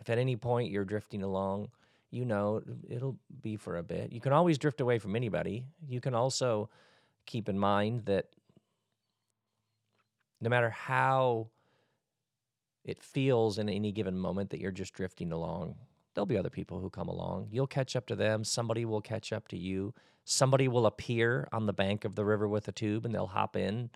If 0.00 0.08
at 0.10 0.18
any 0.18 0.36
point 0.36 0.70
you're 0.70 0.84
drifting 0.84 1.22
along, 1.22 1.70
you 2.10 2.24
know 2.24 2.62
it'll 2.88 3.18
be 3.42 3.56
for 3.56 3.76
a 3.76 3.82
bit. 3.82 4.12
You 4.12 4.20
can 4.20 4.32
always 4.32 4.58
drift 4.58 4.80
away 4.80 4.98
from 4.98 5.16
anybody. 5.16 5.64
You 5.88 6.00
can 6.00 6.14
also 6.14 6.70
keep 7.26 7.48
in 7.48 7.58
mind 7.58 8.04
that 8.06 8.26
no 10.40 10.48
matter 10.48 10.70
how 10.70 11.48
it 12.84 13.02
feels 13.02 13.58
in 13.58 13.68
any 13.68 13.90
given 13.90 14.16
moment 14.16 14.50
that 14.50 14.60
you're 14.60 14.70
just 14.70 14.92
drifting 14.92 15.32
along, 15.32 15.74
there'll 16.14 16.26
be 16.26 16.38
other 16.38 16.50
people 16.50 16.78
who 16.78 16.88
come 16.88 17.08
along. 17.08 17.48
You'll 17.50 17.66
catch 17.66 17.96
up 17.96 18.06
to 18.06 18.16
them. 18.16 18.44
Somebody 18.44 18.84
will 18.84 19.00
catch 19.00 19.32
up 19.32 19.48
to 19.48 19.58
you. 19.58 19.92
Somebody 20.28 20.66
will 20.66 20.86
appear 20.86 21.46
on 21.52 21.66
the 21.66 21.72
bank 21.72 22.04
of 22.04 22.16
the 22.16 22.24
river 22.24 22.48
with 22.48 22.66
a 22.66 22.72
tube 22.72 23.04
and 23.04 23.14
they'll 23.14 23.28
hop 23.28 23.54
in 23.54 23.90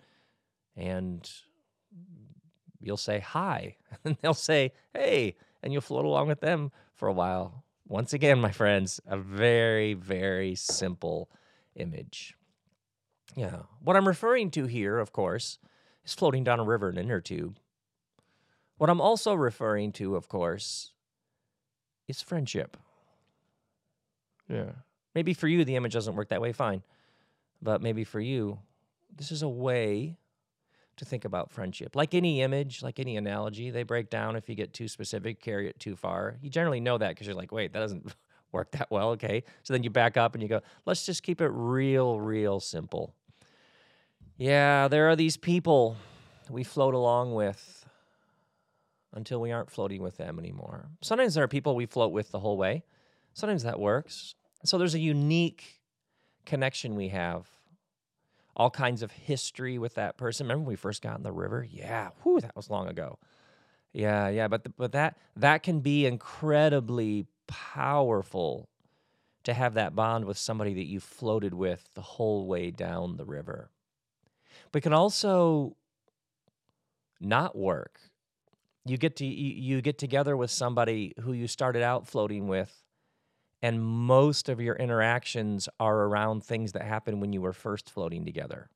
and 0.77 1.29
you'll 2.79 2.95
say 2.95 3.19
hi. 3.19 3.75
And 4.05 4.15
they'll 4.21 4.33
say, 4.33 4.71
hey, 4.93 5.35
and 5.61 5.73
you'll 5.73 5.81
float 5.81 6.05
along 6.05 6.29
with 6.29 6.39
them 6.39 6.71
for 6.95 7.09
a 7.09 7.13
while. 7.13 7.65
Once 7.85 8.13
again, 8.13 8.39
my 8.39 8.51
friends, 8.51 9.01
a 9.05 9.17
very, 9.17 9.93
very 9.93 10.55
simple 10.55 11.29
image. 11.75 12.35
Yeah. 13.35 13.63
What 13.83 13.97
I'm 13.97 14.07
referring 14.07 14.51
to 14.51 14.67
here, 14.67 14.99
of 14.99 15.11
course, 15.11 15.59
is 16.05 16.13
floating 16.13 16.45
down 16.45 16.61
a 16.61 16.63
river 16.63 16.89
in 16.89 16.97
an 16.97 17.03
inner 17.03 17.19
tube. 17.19 17.59
What 18.77 18.89
I'm 18.89 19.01
also 19.01 19.33
referring 19.33 19.91
to, 19.93 20.15
of 20.15 20.29
course, 20.29 20.93
is 22.07 22.21
friendship. 22.21 22.77
Yeah. 24.47 24.71
Maybe 25.13 25.33
for 25.33 25.47
you, 25.47 25.65
the 25.65 25.75
image 25.75 25.93
doesn't 25.93 26.15
work 26.15 26.29
that 26.29 26.41
way, 26.41 26.51
fine. 26.51 26.83
But 27.61 27.81
maybe 27.81 28.03
for 28.03 28.19
you, 28.19 28.59
this 29.15 29.31
is 29.31 29.41
a 29.41 29.49
way 29.49 30.17
to 30.97 31.05
think 31.05 31.25
about 31.25 31.51
friendship. 31.51 31.95
Like 31.95 32.13
any 32.13 32.41
image, 32.41 32.83
like 32.83 32.99
any 32.99 33.17
analogy, 33.17 33.69
they 33.69 33.83
break 33.83 34.09
down 34.09 34.35
if 34.35 34.47
you 34.47 34.55
get 34.55 34.73
too 34.73 34.87
specific, 34.87 35.41
carry 35.41 35.67
it 35.67 35.79
too 35.79 35.95
far. 35.95 36.37
You 36.41 36.49
generally 36.49 36.79
know 36.79 36.97
that 36.97 37.09
because 37.09 37.27
you're 37.27 37.35
like, 37.35 37.51
wait, 37.51 37.73
that 37.73 37.79
doesn't 37.79 38.13
work 38.51 38.71
that 38.71 38.89
well. 38.91 39.09
Okay. 39.11 39.43
So 39.63 39.73
then 39.73 39.83
you 39.83 39.89
back 39.89 40.17
up 40.17 40.33
and 40.33 40.41
you 40.41 40.49
go, 40.49 40.61
let's 40.85 41.05
just 41.05 41.23
keep 41.23 41.41
it 41.41 41.49
real, 41.49 42.19
real 42.19 42.59
simple. 42.59 43.13
Yeah, 44.37 44.87
there 44.87 45.09
are 45.09 45.15
these 45.15 45.37
people 45.37 45.97
we 46.49 46.63
float 46.63 46.93
along 46.93 47.33
with 47.33 47.85
until 49.13 49.41
we 49.41 49.51
aren't 49.51 49.69
floating 49.69 50.01
with 50.01 50.17
them 50.17 50.39
anymore. 50.39 50.89
Sometimes 51.01 51.33
there 51.33 51.43
are 51.43 51.47
people 51.47 51.75
we 51.75 51.85
float 51.85 52.11
with 52.11 52.31
the 52.31 52.39
whole 52.39 52.57
way. 52.57 52.83
Sometimes 53.33 53.63
that 53.63 53.79
works. 53.79 54.35
So 54.63 54.77
there's 54.77 54.95
a 54.95 54.99
unique 54.99 55.81
connection 56.45 56.95
we 56.95 57.09
have 57.09 57.47
all 58.55 58.69
kinds 58.69 59.01
of 59.01 59.11
history 59.11 59.77
with 59.77 59.95
that 59.95 60.17
person. 60.17 60.45
Remember 60.45 60.69
we 60.69 60.75
first 60.75 61.01
got 61.01 61.17
in 61.17 61.23
the 61.23 61.31
river? 61.31 61.65
Yeah, 61.69 62.09
whew, 62.23 62.39
that 62.41 62.55
was 62.55 62.69
long 62.69 62.87
ago. 62.87 63.17
Yeah, 63.93 64.29
yeah, 64.29 64.47
but 64.47 64.63
the, 64.63 64.69
but 64.69 64.91
that 64.93 65.17
that 65.35 65.63
can 65.63 65.79
be 65.79 66.05
incredibly 66.05 67.25
powerful 67.47 68.69
to 69.43 69.53
have 69.53 69.73
that 69.73 69.95
bond 69.95 70.25
with 70.25 70.37
somebody 70.37 70.73
that 70.75 70.85
you 70.85 70.99
floated 70.99 71.53
with 71.53 71.89
the 71.95 72.01
whole 72.01 72.45
way 72.47 72.71
down 72.71 73.17
the 73.17 73.25
river. 73.25 73.69
But 74.71 74.83
can 74.83 74.93
also 74.93 75.75
not 77.19 77.57
work. 77.57 77.99
You 78.85 78.97
get 78.97 79.15
to 79.17 79.25
you, 79.25 79.75
you 79.75 79.81
get 79.81 79.97
together 79.97 80.37
with 80.37 80.51
somebody 80.51 81.13
who 81.21 81.33
you 81.33 81.47
started 81.47 81.83
out 81.83 82.07
floating 82.07 82.47
with 82.47 82.83
and 83.61 83.83
most 83.83 84.49
of 84.49 84.59
your 84.59 84.75
interactions 84.75 85.69
are 85.79 86.03
around 86.03 86.43
things 86.43 86.71
that 86.71 86.83
happened 86.83 87.21
when 87.21 87.33
you 87.33 87.41
were 87.41 87.53
first 87.53 87.89
floating 87.89 88.25
together. 88.25 88.69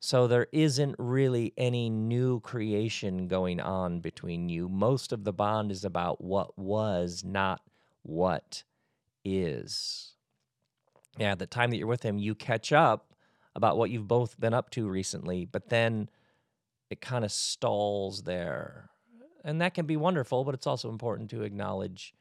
So 0.00 0.26
there 0.26 0.48
isn't 0.50 0.96
really 0.98 1.52
any 1.56 1.88
new 1.88 2.40
creation 2.40 3.28
going 3.28 3.60
on 3.60 4.00
between 4.00 4.48
you. 4.48 4.68
Most 4.68 5.12
of 5.12 5.22
the 5.22 5.32
bond 5.32 5.70
is 5.70 5.84
about 5.84 6.20
what 6.20 6.58
was, 6.58 7.22
not 7.24 7.60
what 8.02 8.64
is. 9.24 10.14
Yeah, 11.18 11.36
the 11.36 11.46
time 11.46 11.70
that 11.70 11.76
you're 11.76 11.86
with 11.86 12.02
him, 12.02 12.18
you 12.18 12.34
catch 12.34 12.72
up 12.72 13.14
about 13.54 13.76
what 13.76 13.90
you've 13.90 14.08
both 14.08 14.40
been 14.40 14.54
up 14.54 14.70
to 14.70 14.88
recently, 14.88 15.44
but 15.44 15.68
then 15.68 16.08
it 16.90 17.00
kind 17.00 17.24
of 17.24 17.30
stalls 17.30 18.22
there. 18.24 18.90
And 19.44 19.60
that 19.60 19.74
can 19.74 19.86
be 19.86 19.96
wonderful, 19.96 20.42
but 20.42 20.54
it's 20.54 20.66
also 20.66 20.88
important 20.88 21.30
to 21.30 21.42
acknowledge 21.42 22.12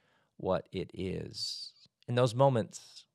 what 0.41 0.67
it 0.71 0.91
is. 0.93 1.71
In 2.07 2.15
those 2.15 2.35
moments, 2.35 3.05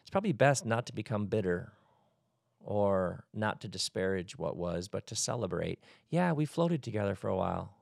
it's 0.00 0.10
probably 0.10 0.32
best 0.32 0.66
not 0.66 0.86
to 0.86 0.92
become 0.92 1.26
bitter 1.26 1.72
or 2.60 3.24
not 3.32 3.60
to 3.60 3.68
disparage 3.68 4.36
what 4.38 4.56
was, 4.56 4.88
but 4.88 5.06
to 5.08 5.16
celebrate. 5.16 5.80
Yeah, 6.10 6.32
we 6.32 6.44
floated 6.44 6.82
together 6.82 7.14
for 7.14 7.28
a 7.28 7.36
while. 7.36 7.74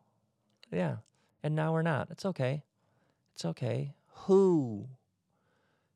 Yeah, 0.73 0.97
and 1.43 1.55
now 1.55 1.73
we're 1.73 1.83
not. 1.83 2.09
It's 2.11 2.25
okay. 2.25 2.63
It's 3.35 3.45
okay. 3.45 3.95
Who 4.27 4.89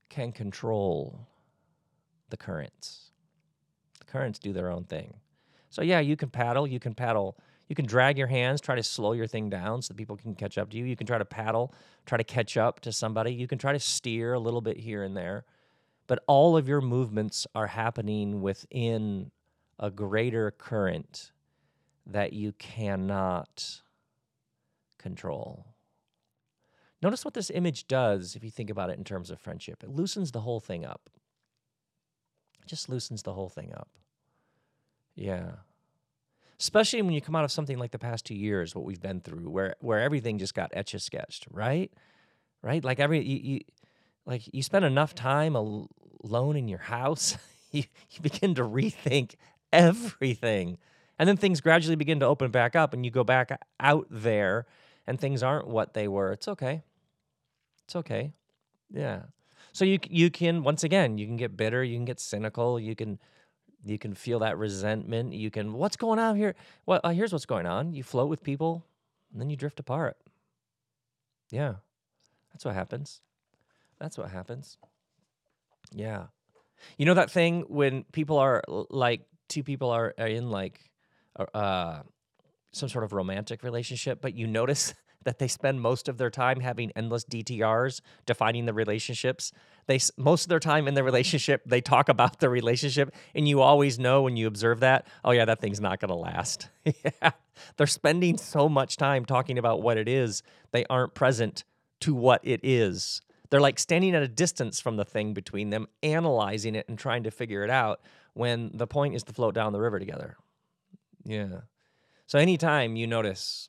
can 0.09 0.33
control 0.33 1.28
the 2.30 2.37
currents? 2.37 3.11
The 4.00 4.06
currents 4.06 4.38
do 4.38 4.52
their 4.52 4.71
own 4.71 4.85
thing. 4.85 5.14
So, 5.71 5.83
yeah, 5.83 6.00
you 6.00 6.16
can 6.16 6.30
paddle. 6.30 6.66
You 6.66 6.80
can 6.80 6.94
paddle 6.94 7.37
you 7.68 7.75
can 7.75 7.87
drag 7.87 8.18
your 8.18 8.26
hands, 8.26 8.61
try 8.61 8.75
to 8.75 8.83
slow 8.83 9.12
your 9.12 9.26
thing 9.26 9.49
down 9.49 9.83
so 9.83 9.88
that 9.88 9.97
people 9.97 10.16
can 10.16 10.35
catch 10.35 10.59
up 10.59 10.71
to 10.71 10.76
you. 10.76 10.85
You 10.85 10.97
can 10.97 11.06
try 11.06 11.18
to 11.18 11.25
paddle, 11.25 11.73
try 12.04 12.18
to 12.18 12.25
catch 12.25 12.56
up 12.56 12.80
to 12.80 12.92
somebody. 12.92 13.33
You 13.33 13.47
can 13.47 13.59
try 13.59 13.73
to 13.73 13.80
steer 13.80 14.35
a 14.35 14.38
little 14.38 14.61
bit 14.61 14.78
here 14.78 15.02
and 15.02 15.16
there. 15.16 15.44
But 16.06 16.23
all 16.26 16.56
of 16.56 16.68
your 16.68 16.83
movements 16.83 17.47
are 17.54 17.68
happening 17.68 18.42
within 18.42 19.30
a 19.78 19.90
greater 19.90 20.50
current 20.50 21.33
that 22.06 22.35
you 22.35 22.52
cannot 22.52 23.80
control. 24.99 25.66
Notice 27.02 27.25
what 27.25 27.35
this 27.35 27.50
image 27.50 27.87
does 27.87 28.37
if 28.37 28.44
you 28.44 28.50
think 28.50 28.71
about 28.71 28.90
it 28.90 28.99
in 28.99 29.04
terms 29.04 29.30
of 29.30 29.38
friendship. 29.38 29.83
It 29.83 29.90
loosens 29.90 30.33
the 30.33 30.40
whole 30.40 30.61
thing 30.61 30.85
up. 30.85 31.09
It 32.62 32.68
just 32.68 32.88
loosens 32.88 33.23
the 33.23 33.33
whole 33.33 33.49
thing 33.49 33.73
up. 33.75 33.88
Yeah. 35.14 35.52
Especially 36.58 37.02
when 37.02 37.12
you 37.12 37.20
come 37.20 37.37
out 37.37 37.44
of 37.44 37.52
something 37.52 37.78
like 37.78 37.90
the 37.90 37.99
past 37.99 38.25
two 38.25 38.34
years, 38.34 38.75
what 38.75 38.84
we've 38.84 39.00
been 39.00 39.20
through, 39.20 39.49
where 39.50 39.76
where 39.80 40.00
everything 40.00 40.38
just 40.38 40.54
got 40.54 40.70
etch 40.73 40.94
a 40.94 40.99
sketched, 40.99 41.46
right? 41.50 41.92
Right? 42.62 42.82
Like 42.82 43.00
every 43.00 43.23
you, 43.25 43.40
you 43.42 43.61
like 44.26 44.42
you 44.52 44.62
spend 44.62 44.84
enough 44.84 45.14
time 45.14 45.56
al- 45.56 45.90
alone 46.23 46.56
in 46.56 46.68
your 46.68 46.78
house, 46.78 47.37
you, 47.70 47.84
you 48.11 48.20
begin 48.23 48.54
to 48.54 48.62
rethink 48.62 49.34
everything. 49.73 50.78
And 51.18 51.28
then 51.28 51.37
things 51.37 51.61
gradually 51.61 51.96
begin 51.96 52.20
to 52.20 52.26
open 52.26 52.50
back 52.50 52.75
up 52.75 52.92
and 52.92 53.04
you 53.04 53.11
go 53.11 53.25
back 53.25 53.61
out 53.78 54.06
there 54.11 54.66
and 55.06 55.20
things 55.20 55.42
aren't 55.42 55.68
what 55.68 55.94
they 55.94 56.08
were. 56.08 56.32
It's 56.32 56.49
okay. 56.49 56.82
It's 57.84 57.94
okay. 57.94 58.32
Yeah. 58.90 59.23
So 59.73 59.84
you 59.84 59.99
you 60.08 60.30
can 60.30 60.62
once 60.62 60.84
again, 60.84 61.18
you 61.18 61.26
can 61.26 61.37
get 61.37 61.56
bitter, 61.56 61.82
you 61.82 61.96
can 61.96 62.04
get 62.04 62.20
cynical, 62.20 62.78
you 62.78 62.94
can 62.94 63.18
you 63.84 63.98
can 63.98 64.14
feel 64.14 64.38
that 64.40 64.56
resentment. 64.58 65.32
You 65.34 65.50
can 65.50 65.72
what's 65.74 65.96
going 65.96 66.18
on 66.18 66.36
here? 66.36 66.54
Well, 66.86 67.00
uh, 67.04 67.10
here's 67.10 67.32
what's 67.32 67.46
going 67.46 67.66
on. 67.66 67.92
You 67.92 68.02
float 68.02 68.28
with 68.28 68.42
people 68.42 68.84
and 69.32 69.40
then 69.40 69.50
you 69.50 69.56
drift 69.56 69.78
apart. 69.80 70.16
Yeah. 71.50 71.74
That's 72.52 72.64
what 72.64 72.74
happens. 72.74 73.20
That's 73.98 74.16
what 74.16 74.30
happens. 74.30 74.78
Yeah. 75.92 76.26
You 76.98 77.06
know 77.06 77.14
that 77.14 77.30
thing 77.30 77.64
when 77.68 78.04
people 78.12 78.38
are 78.38 78.62
like 78.68 79.22
two 79.48 79.62
people 79.62 79.90
are, 79.90 80.14
are 80.18 80.26
in 80.26 80.50
like 80.50 80.80
uh, 81.54 82.02
some 82.72 82.88
sort 82.88 83.04
of 83.04 83.12
romantic 83.12 83.62
relationship, 83.62 84.20
but 84.20 84.34
you 84.34 84.46
notice 84.46 84.94
that 85.24 85.38
they 85.38 85.48
spend 85.48 85.80
most 85.80 86.08
of 86.08 86.18
their 86.18 86.30
time 86.30 86.60
having 86.60 86.92
endless 86.94 87.24
DTRs 87.24 88.00
defining 88.26 88.66
the 88.66 88.72
relationships. 88.72 89.52
They 89.86 89.98
most 90.16 90.44
of 90.44 90.48
their 90.48 90.60
time 90.60 90.88
in 90.88 90.94
the 90.94 91.04
relationship, 91.04 91.62
they 91.66 91.80
talk 91.80 92.08
about 92.08 92.40
the 92.40 92.48
relationship, 92.48 93.14
and 93.34 93.46
you 93.46 93.60
always 93.60 93.98
know 93.98 94.22
when 94.22 94.36
you 94.36 94.46
observe 94.46 94.80
that, 94.80 95.06
oh 95.24 95.32
yeah, 95.32 95.44
that 95.44 95.60
thing's 95.60 95.80
not 95.80 96.00
going 96.00 96.08
to 96.08 96.14
last. 96.14 96.68
yeah, 96.84 97.32
they're 97.76 97.86
spending 97.86 98.38
so 98.38 98.68
much 98.68 98.96
time 98.96 99.24
talking 99.24 99.58
about 99.58 99.82
what 99.82 99.98
it 99.98 100.08
is, 100.08 100.42
they 100.72 100.84
aren't 100.88 101.14
present 101.14 101.64
to 102.00 102.14
what 102.14 102.40
it 102.42 102.60
is. 102.62 103.20
They're 103.50 103.60
like 103.60 103.78
standing 103.78 104.14
at 104.14 104.22
a 104.22 104.28
distance 104.28 104.80
from 104.80 104.96
the 104.96 105.04
thing 105.04 105.34
between 105.34 105.70
them, 105.70 105.86
analyzing 106.02 106.74
it 106.74 106.88
and 106.88 106.98
trying 106.98 107.22
to 107.24 107.30
figure 107.30 107.62
it 107.62 107.70
out 107.70 108.00
when 108.32 108.70
the 108.74 108.86
point 108.86 109.14
is 109.14 109.22
to 109.24 109.32
float 109.32 109.54
down 109.54 109.72
the 109.72 109.80
river 109.80 109.98
together. 109.98 110.36
Yeah. 111.24 111.60
So 112.26 112.38
anytime 112.38 112.96
you 112.96 113.06
notice 113.06 113.68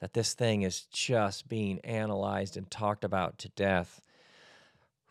that 0.00 0.12
this 0.12 0.34
thing 0.34 0.62
is 0.62 0.82
just 0.92 1.48
being 1.48 1.80
analyzed 1.80 2.56
and 2.56 2.70
talked 2.70 3.04
about 3.04 3.38
to 3.38 3.48
death, 3.50 4.00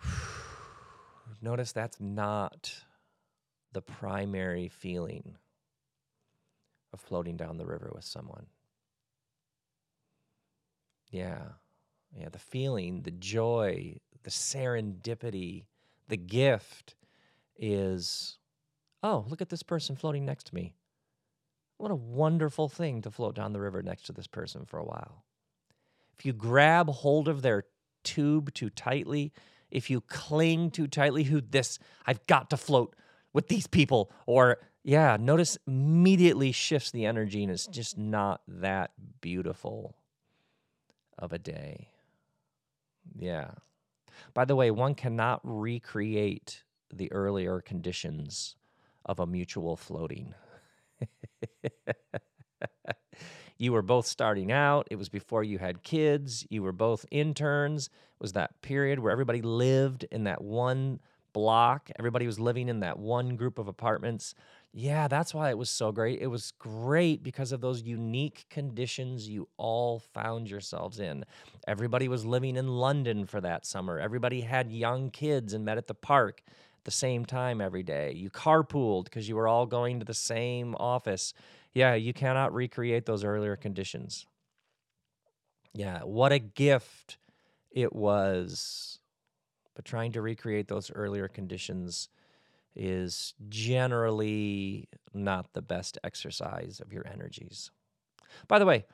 notice 1.42 1.72
that's 1.72 2.00
not 2.00 2.84
the 3.72 3.82
primary 3.82 4.68
feeling 4.68 5.36
of 6.94 7.00
floating 7.00 7.36
down 7.36 7.58
the 7.58 7.66
river 7.66 7.92
with 7.94 8.04
someone. 8.04 8.46
Yeah. 11.10 11.44
Yeah, 12.16 12.30
the 12.30 12.40
feeling, 12.40 13.02
the 13.02 13.12
joy, 13.12 13.98
the 14.22 14.30
serendipity, 14.30 15.66
the 16.08 16.18
gift 16.18 16.96
is 17.58 18.38
oh, 19.02 19.26
look 19.28 19.42
at 19.42 19.50
this 19.50 19.64
person 19.64 19.96
floating 19.96 20.26
next 20.26 20.48
to 20.48 20.56
me. 20.56 20.76
What 21.84 21.92
a 21.92 21.96
wonderful 21.96 22.70
thing 22.70 23.02
to 23.02 23.12
float 23.12 23.36
down 23.36 23.52
the 23.52 23.60
river 23.60 23.84
next 23.84 24.04
to 24.04 24.14
this 24.14 24.26
person 24.26 24.64
for 24.64 24.80
a 24.80 24.86
while. 24.86 25.26
If 26.18 26.26
you 26.26 26.32
grab 26.32 26.88
hold 26.88 27.28
of 27.28 27.42
their 27.42 27.66
tube 28.06 28.54
too 28.54 28.70
tightly, 28.70 29.34
if 29.70 29.90
you 29.90 30.00
cling 30.00 30.72
too 30.72 30.88
tightly, 30.88 31.24
who 31.24 31.42
this, 31.42 31.80
I've 32.08 32.26
got 32.26 32.50
to 32.52 32.56
float 32.56 32.96
with 33.34 33.50
these 33.50 33.68
people, 33.68 34.14
or 34.26 34.60
yeah, 34.86 35.18
notice 35.20 35.58
immediately 35.68 36.54
shifts 36.54 36.92
the 36.92 37.06
energy 37.06 37.44
and 37.44 37.52
it's 37.52 37.68
just 37.68 37.98
not 37.98 38.44
that 38.48 38.92
beautiful 39.20 39.98
of 41.20 41.34
a 41.34 41.38
day. 41.38 41.90
Yeah. 43.14 43.52
By 44.34 44.46
the 44.46 44.56
way, 44.56 44.72
one 44.72 44.96
cannot 44.96 45.42
recreate 45.44 46.64
the 46.94 47.12
earlier 47.12 47.60
conditions 47.60 48.56
of 49.06 49.20
a 49.20 49.28
mutual 49.28 49.76
floating. 49.76 50.34
you 53.58 53.72
were 53.72 53.82
both 53.82 54.06
starting 54.06 54.52
out. 54.52 54.88
It 54.92 54.98
was 54.98 55.10
before 55.10 55.44
you 55.44 55.58
had 55.58 55.84
kids. 55.84 56.46
You 56.50 56.64
were 56.64 56.72
both 56.72 57.06
interns. 57.12 57.88
It 57.88 58.22
was 58.22 58.34
that 58.34 58.62
period 58.62 59.00
where 59.00 59.12
everybody 59.12 59.42
lived 59.42 60.06
in 60.12 60.26
that 60.26 60.42
one 60.42 61.00
block. 61.34 61.90
Everybody 61.98 62.26
was 62.26 62.40
living 62.40 62.70
in 62.70 62.80
that 62.82 62.98
one 62.98 63.36
group 63.36 63.58
of 63.58 63.68
apartments. 63.68 64.36
Yeah, 64.72 65.08
that's 65.08 65.34
why 65.34 65.50
it 65.50 65.58
was 65.58 65.70
so 65.70 65.92
great. 65.92 66.22
It 66.22 66.28
was 66.28 66.54
great 66.58 67.24
because 67.24 67.52
of 67.52 67.62
those 67.62 67.84
unique 67.84 68.46
conditions 68.50 69.28
you 69.28 69.48
all 69.58 70.00
found 70.00 70.50
yourselves 70.50 71.00
in. 71.00 71.26
Everybody 71.68 72.08
was 72.08 72.26
living 72.26 72.56
in 72.56 72.68
London 72.68 73.26
for 73.26 73.42
that 73.42 73.66
summer. 73.66 74.00
Everybody 74.00 74.42
had 74.42 74.72
young 74.72 75.12
kids 75.12 75.54
and 75.54 75.66
met 75.66 75.78
at 75.78 75.88
the 75.88 75.94
park 75.94 76.42
the 76.86 76.92
same 76.92 77.26
time 77.26 77.62
every 77.62 77.84
day. 77.84 78.14
You 78.14 78.30
carpooled 78.30 79.06
because 79.06 79.28
you 79.28 79.36
were 79.36 79.48
all 79.48 79.66
going 79.66 80.00
to 80.00 80.06
the 80.06 80.14
same 80.14 80.76
office. 80.76 81.34
Yeah, 81.74 81.96
you 81.96 82.14
cannot 82.14 82.54
recreate 82.54 83.06
those 83.06 83.24
earlier 83.24 83.56
conditions. 83.56 84.26
Yeah, 85.74 86.02
what 86.02 86.32
a 86.32 86.40
gift 86.40 87.18
it 87.72 87.94
was. 87.94 89.00
But 89.76 89.86
trying 89.86 90.12
to 90.12 90.22
recreate 90.22 90.68
those 90.68 90.92
earlier 90.94 91.28
conditions 91.28 92.10
is 92.76 93.34
generally 93.50 94.88
not 95.14 95.54
the 95.54 95.62
best 95.62 95.98
exercise 96.04 96.80
of 96.80 96.94
your 96.94 97.08
energies. 97.08 97.72
By 98.48 98.60
the 98.60 98.66
way, 98.66 98.86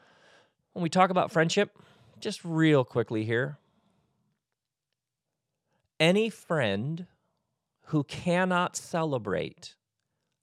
when 0.74 0.84
we 0.84 0.90
talk 0.90 1.10
about 1.10 1.32
friendship, 1.32 1.78
just 2.20 2.44
real 2.44 2.84
quickly 2.84 3.26
here, 3.26 3.58
any 6.00 6.30
friend 6.30 7.08
who 7.90 8.04
cannot 8.04 8.76
celebrate 8.76 9.76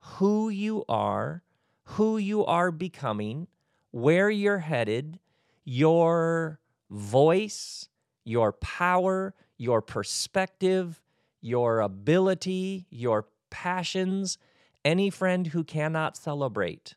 who 0.00 0.48
you 0.48 0.84
are, 0.88 1.44
who 1.84 2.18
you 2.18 2.44
are 2.44 2.72
becoming, 2.72 3.46
where 3.92 4.28
you're 4.28 4.58
headed, 4.58 5.20
your 5.64 6.58
voice, 6.90 7.88
your 8.24 8.52
power, 8.52 9.32
your 9.56 9.80
perspective, 9.80 11.00
your 11.40 11.78
ability, 11.78 12.84
your 12.90 13.26
passions, 13.48 14.38
any 14.84 15.08
friend 15.08 15.46
who 15.48 15.62
cannot 15.62 16.16
celebrate 16.16 16.96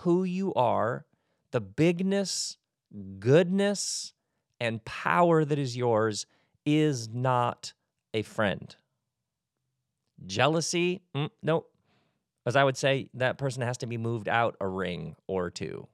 who 0.00 0.24
you 0.24 0.52
are, 0.54 1.06
the 1.52 1.60
bigness, 1.60 2.56
goodness, 3.20 4.12
and 4.58 4.84
power 4.84 5.44
that 5.44 5.60
is 5.60 5.76
yours 5.76 6.26
is 6.64 7.08
not 7.08 7.72
a 8.12 8.22
friend. 8.22 8.74
Jealousy, 10.24 11.02
mm, 11.14 11.30
nope. 11.42 11.70
As 12.46 12.56
I 12.56 12.64
would 12.64 12.76
say, 12.76 13.10
that 13.14 13.38
person 13.38 13.62
has 13.62 13.76
to 13.78 13.86
be 13.86 13.98
moved 13.98 14.28
out 14.28 14.56
a 14.60 14.68
ring 14.68 15.16
or 15.26 15.50
two. 15.50 15.88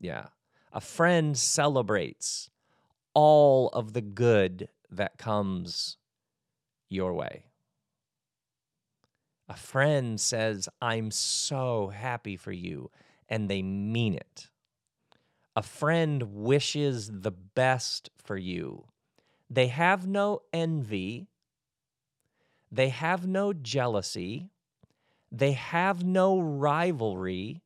Yeah. 0.00 0.26
A 0.72 0.80
friend 0.80 1.36
celebrates 1.36 2.50
all 3.14 3.68
of 3.68 3.94
the 3.94 4.02
good 4.02 4.68
that 4.90 5.18
comes 5.18 5.96
your 6.90 7.14
way. 7.14 7.46
A 9.48 9.56
friend 9.56 10.20
says, 10.20 10.68
I'm 10.80 11.10
so 11.10 11.88
happy 11.88 12.36
for 12.36 12.52
you, 12.52 12.90
and 13.28 13.48
they 13.48 13.62
mean 13.62 14.14
it. 14.14 14.48
A 15.56 15.62
friend 15.62 16.22
wishes 16.34 17.10
the 17.12 17.30
best 17.30 18.10
for 18.16 18.36
you. 18.36 18.86
They 19.50 19.68
have 19.68 20.06
no 20.06 20.42
envy, 20.52 21.28
they 22.74 22.88
have 22.88 23.24
no 23.24 23.52
jealousy, 23.52 24.50
they 25.30 25.52
have 25.52 26.02
no 26.02 26.40
rivalry, 26.40 27.62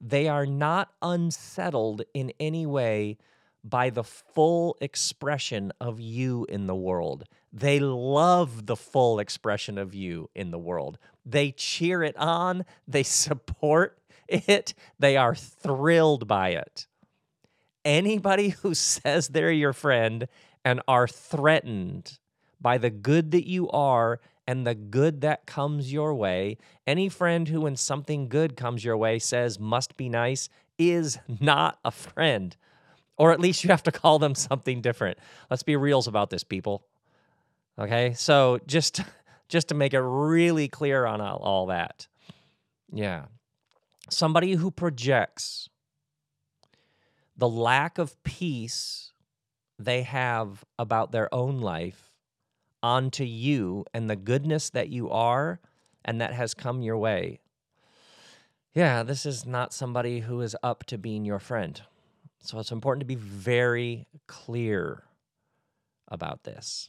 they 0.00 0.28
are 0.28 0.46
not 0.46 0.92
unsettled 1.02 2.02
in 2.14 2.32
any 2.38 2.64
way 2.64 3.18
by 3.64 3.90
the 3.90 4.04
full 4.04 4.76
expression 4.80 5.72
of 5.80 5.98
you 5.98 6.46
in 6.48 6.68
the 6.68 6.76
world. 6.76 7.24
They 7.52 7.80
love 7.80 8.66
the 8.66 8.76
full 8.76 9.18
expression 9.18 9.76
of 9.76 9.92
you 9.92 10.30
in 10.36 10.52
the 10.52 10.58
world. 10.58 10.98
They 11.26 11.50
cheer 11.50 12.04
it 12.04 12.16
on, 12.16 12.64
they 12.86 13.02
support 13.02 13.98
it, 14.28 14.72
they 15.00 15.16
are 15.16 15.34
thrilled 15.34 16.28
by 16.28 16.50
it. 16.50 16.86
Anybody 17.84 18.50
who 18.50 18.72
says 18.74 19.28
they're 19.28 19.50
your 19.50 19.72
friend 19.72 20.28
and 20.64 20.80
are 20.86 21.08
threatened 21.08 22.18
by 22.60 22.78
the 22.78 22.90
good 22.90 23.30
that 23.32 23.46
you 23.46 23.68
are 23.70 24.20
and 24.46 24.66
the 24.66 24.74
good 24.74 25.20
that 25.20 25.46
comes 25.46 25.92
your 25.92 26.14
way, 26.14 26.56
any 26.86 27.08
friend 27.08 27.48
who, 27.48 27.62
when 27.62 27.76
something 27.76 28.28
good 28.28 28.56
comes 28.56 28.84
your 28.84 28.96
way, 28.96 29.18
says 29.18 29.58
must 29.58 29.96
be 29.96 30.08
nice, 30.08 30.48
is 30.78 31.18
not 31.40 31.78
a 31.84 31.90
friend 31.90 32.56
or 33.18 33.32
at 33.32 33.40
least 33.40 33.64
you 33.64 33.70
have 33.70 33.82
to 33.82 33.92
call 33.92 34.18
them 34.18 34.34
something 34.34 34.80
different. 34.80 35.18
Let's 35.50 35.64
be 35.64 35.76
reals 35.76 36.06
about 36.06 36.30
this, 36.30 36.44
people. 36.44 36.84
Okay, 37.78 38.14
so 38.14 38.60
just 38.66 39.02
just 39.48 39.68
to 39.68 39.74
make 39.74 39.92
it 39.92 40.00
really 40.00 40.68
clear 40.68 41.04
on 41.04 41.20
all, 41.20 41.38
all 41.38 41.66
that, 41.66 42.06
yeah. 42.92 43.26
somebody 44.10 44.52
who 44.52 44.70
projects 44.70 45.68
the 47.36 47.48
lack 47.48 47.98
of 47.98 48.20
peace 48.24 49.12
they 49.78 50.02
have 50.02 50.64
about 50.78 51.12
their 51.12 51.32
own 51.32 51.60
life 51.60 52.07
onto 52.82 53.24
you 53.24 53.84
and 53.92 54.08
the 54.08 54.16
goodness 54.16 54.70
that 54.70 54.88
you 54.88 55.10
are 55.10 55.60
and 56.04 56.20
that 56.20 56.32
has 56.32 56.54
come 56.54 56.82
your 56.82 56.96
way. 56.96 57.40
Yeah, 58.74 59.02
this 59.02 59.26
is 59.26 59.44
not 59.44 59.72
somebody 59.72 60.20
who 60.20 60.40
is 60.40 60.56
up 60.62 60.84
to 60.84 60.98
being 60.98 61.24
your 61.24 61.38
friend. 61.38 61.80
So 62.40 62.58
it's 62.58 62.70
important 62.70 63.00
to 63.00 63.06
be 63.06 63.16
very 63.16 64.06
clear 64.26 65.02
about 66.08 66.44
this. 66.44 66.88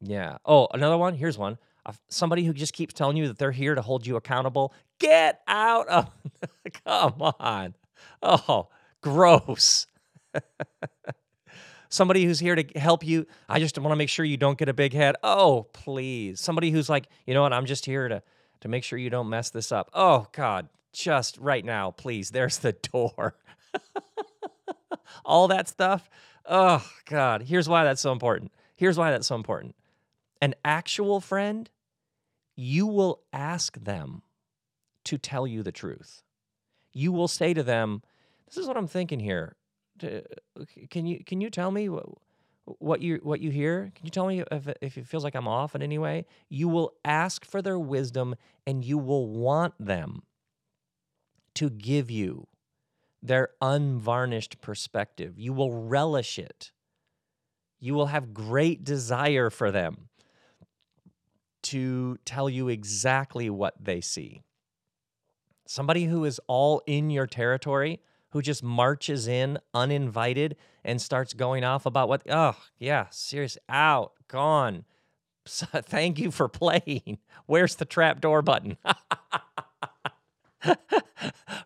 Yeah. 0.00 0.38
Oh, 0.44 0.68
another 0.72 0.98
one. 0.98 1.14
Here's 1.14 1.38
one. 1.38 1.58
Somebody 2.08 2.44
who 2.44 2.52
just 2.52 2.72
keeps 2.72 2.94
telling 2.94 3.16
you 3.16 3.28
that 3.28 3.38
they're 3.38 3.52
here 3.52 3.74
to 3.74 3.82
hold 3.82 4.06
you 4.06 4.16
accountable. 4.16 4.72
Get 4.98 5.40
out 5.46 5.86
of. 5.88 6.10
Come 6.86 7.22
on. 7.38 7.74
Oh, 8.22 8.68
gross. 9.02 9.86
Somebody 11.94 12.24
who's 12.24 12.40
here 12.40 12.56
to 12.56 12.64
help 12.76 13.06
you. 13.06 13.24
I 13.48 13.60
just 13.60 13.78
want 13.78 13.92
to 13.92 13.96
make 13.96 14.08
sure 14.08 14.24
you 14.24 14.36
don't 14.36 14.58
get 14.58 14.68
a 14.68 14.74
big 14.74 14.92
head. 14.92 15.14
Oh, 15.22 15.68
please. 15.72 16.40
Somebody 16.40 16.72
who's 16.72 16.88
like, 16.88 17.06
you 17.24 17.34
know 17.34 17.42
what? 17.42 17.52
I'm 17.52 17.66
just 17.66 17.86
here 17.86 18.08
to 18.08 18.20
to 18.62 18.68
make 18.68 18.82
sure 18.82 18.98
you 18.98 19.10
don't 19.10 19.28
mess 19.28 19.50
this 19.50 19.70
up. 19.70 19.90
Oh 19.94 20.26
God, 20.32 20.68
just 20.92 21.38
right 21.38 21.64
now, 21.64 21.92
please. 21.92 22.30
There's 22.30 22.58
the 22.58 22.72
door. 22.72 23.36
All 25.24 25.46
that 25.46 25.68
stuff. 25.68 26.10
Oh 26.44 26.84
God. 27.04 27.42
Here's 27.42 27.68
why 27.68 27.84
that's 27.84 28.00
so 28.00 28.10
important. 28.10 28.50
Here's 28.74 28.98
why 28.98 29.12
that's 29.12 29.28
so 29.28 29.36
important. 29.36 29.76
An 30.42 30.56
actual 30.64 31.20
friend, 31.20 31.70
you 32.56 32.88
will 32.88 33.20
ask 33.32 33.78
them 33.78 34.22
to 35.04 35.16
tell 35.16 35.46
you 35.46 35.62
the 35.62 35.70
truth. 35.70 36.24
You 36.92 37.12
will 37.12 37.28
say 37.28 37.54
to 37.54 37.62
them, 37.62 38.02
"This 38.46 38.56
is 38.56 38.66
what 38.66 38.76
I'm 38.76 38.88
thinking 38.88 39.20
here 39.20 39.54
to, 40.00 40.22
uh, 40.58 40.64
can 40.90 41.06
you 41.06 41.22
can 41.24 41.40
you 41.40 41.50
tell 41.50 41.70
me 41.70 41.88
what, 41.88 42.06
what 42.64 43.02
you 43.02 43.20
what 43.22 43.40
you 43.40 43.50
hear? 43.50 43.92
Can 43.94 44.04
you 44.04 44.10
tell 44.10 44.26
me 44.26 44.42
if 44.50 44.68
if 44.80 44.98
it 44.98 45.06
feels 45.06 45.24
like 45.24 45.34
I'm 45.34 45.48
off 45.48 45.74
in 45.74 45.82
any 45.82 45.98
way? 45.98 46.26
You 46.48 46.68
will 46.68 46.94
ask 47.04 47.44
for 47.44 47.62
their 47.62 47.78
wisdom 47.78 48.36
and 48.66 48.84
you 48.84 48.98
will 48.98 49.26
want 49.26 49.74
them 49.78 50.22
to 51.54 51.70
give 51.70 52.10
you 52.10 52.46
their 53.22 53.50
unvarnished 53.62 54.60
perspective. 54.60 55.38
You 55.38 55.52
will 55.52 55.72
relish 55.72 56.38
it. 56.38 56.72
You 57.80 57.94
will 57.94 58.06
have 58.06 58.34
great 58.34 58.84
desire 58.84 59.50
for 59.50 59.70
them 59.70 60.08
to 61.62 62.18
tell 62.24 62.50
you 62.50 62.68
exactly 62.68 63.48
what 63.48 63.74
they 63.82 64.00
see. 64.00 64.42
Somebody 65.66 66.04
who 66.04 66.24
is 66.24 66.38
all 66.46 66.82
in 66.86 67.08
your 67.08 67.26
territory 67.26 68.00
who 68.34 68.42
just 68.42 68.64
marches 68.64 69.28
in 69.28 69.56
uninvited 69.72 70.56
and 70.84 71.00
starts 71.00 71.32
going 71.32 71.62
off 71.62 71.86
about 71.86 72.08
what, 72.08 72.20
oh, 72.28 72.56
yeah, 72.78 73.06
serious, 73.10 73.56
out, 73.70 74.12
gone. 74.28 74.84
So, 75.46 75.66
thank 75.74 76.18
you 76.18 76.30
for 76.30 76.48
playing. 76.48 77.18
Where's 77.46 77.74
the 77.74 77.84
trap 77.84 78.22
door 78.22 78.40
button? 78.40 78.78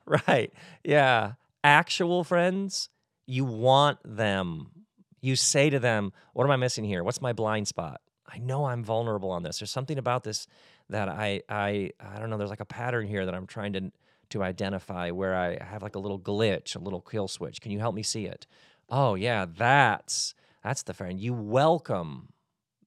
right. 0.04 0.52
Yeah. 0.83 1.35
Actual 1.62 2.24
friends, 2.24 2.88
you 3.28 3.44
want 3.44 4.00
them. 4.04 4.72
You 5.20 5.37
say 5.37 5.70
to 5.70 5.78
them, 5.78 6.12
What 6.33 6.42
am 6.42 6.50
I 6.50 6.57
missing 6.57 6.83
here? 6.83 7.04
What's 7.04 7.22
my 7.22 7.33
blind 7.33 7.68
spot? 7.68 8.00
I 8.26 8.38
know 8.38 8.64
I'm 8.64 8.83
vulnerable 8.83 9.31
on 9.31 9.44
this. 9.44 9.61
There's 9.61 9.70
something 9.70 9.96
about 9.96 10.24
this 10.24 10.48
that 10.90 11.09
I 11.09 11.42
I 11.48 11.92
I 12.00 12.18
don't 12.18 12.31
know. 12.31 12.37
There's 12.37 12.50
like 12.50 12.59
a 12.59 12.64
pattern 12.64 13.07
here 13.07 13.26
that 13.26 13.35
I'm 13.35 13.46
trying 13.46 13.74
to 13.74 13.92
to 14.31 14.43
identify 14.43 15.11
where 15.11 15.35
I 15.35 15.62
have 15.62 15.83
like 15.83 15.97
a 15.97 15.99
little 15.99 16.19
glitch, 16.19 16.77
a 16.77 16.81
little 16.81 17.01
kill 17.01 17.29
switch. 17.29 17.61
Can 17.61 17.73
you 17.73 17.79
help 17.79 17.95
me 17.95 18.03
see 18.03 18.27
it? 18.27 18.47
Oh 18.88 19.14
yeah, 19.14 19.47
that's 19.47 20.35
that's 20.62 20.83
the 20.83 20.95
friend. 20.95 21.21
You 21.21 21.35
welcome 21.35 22.33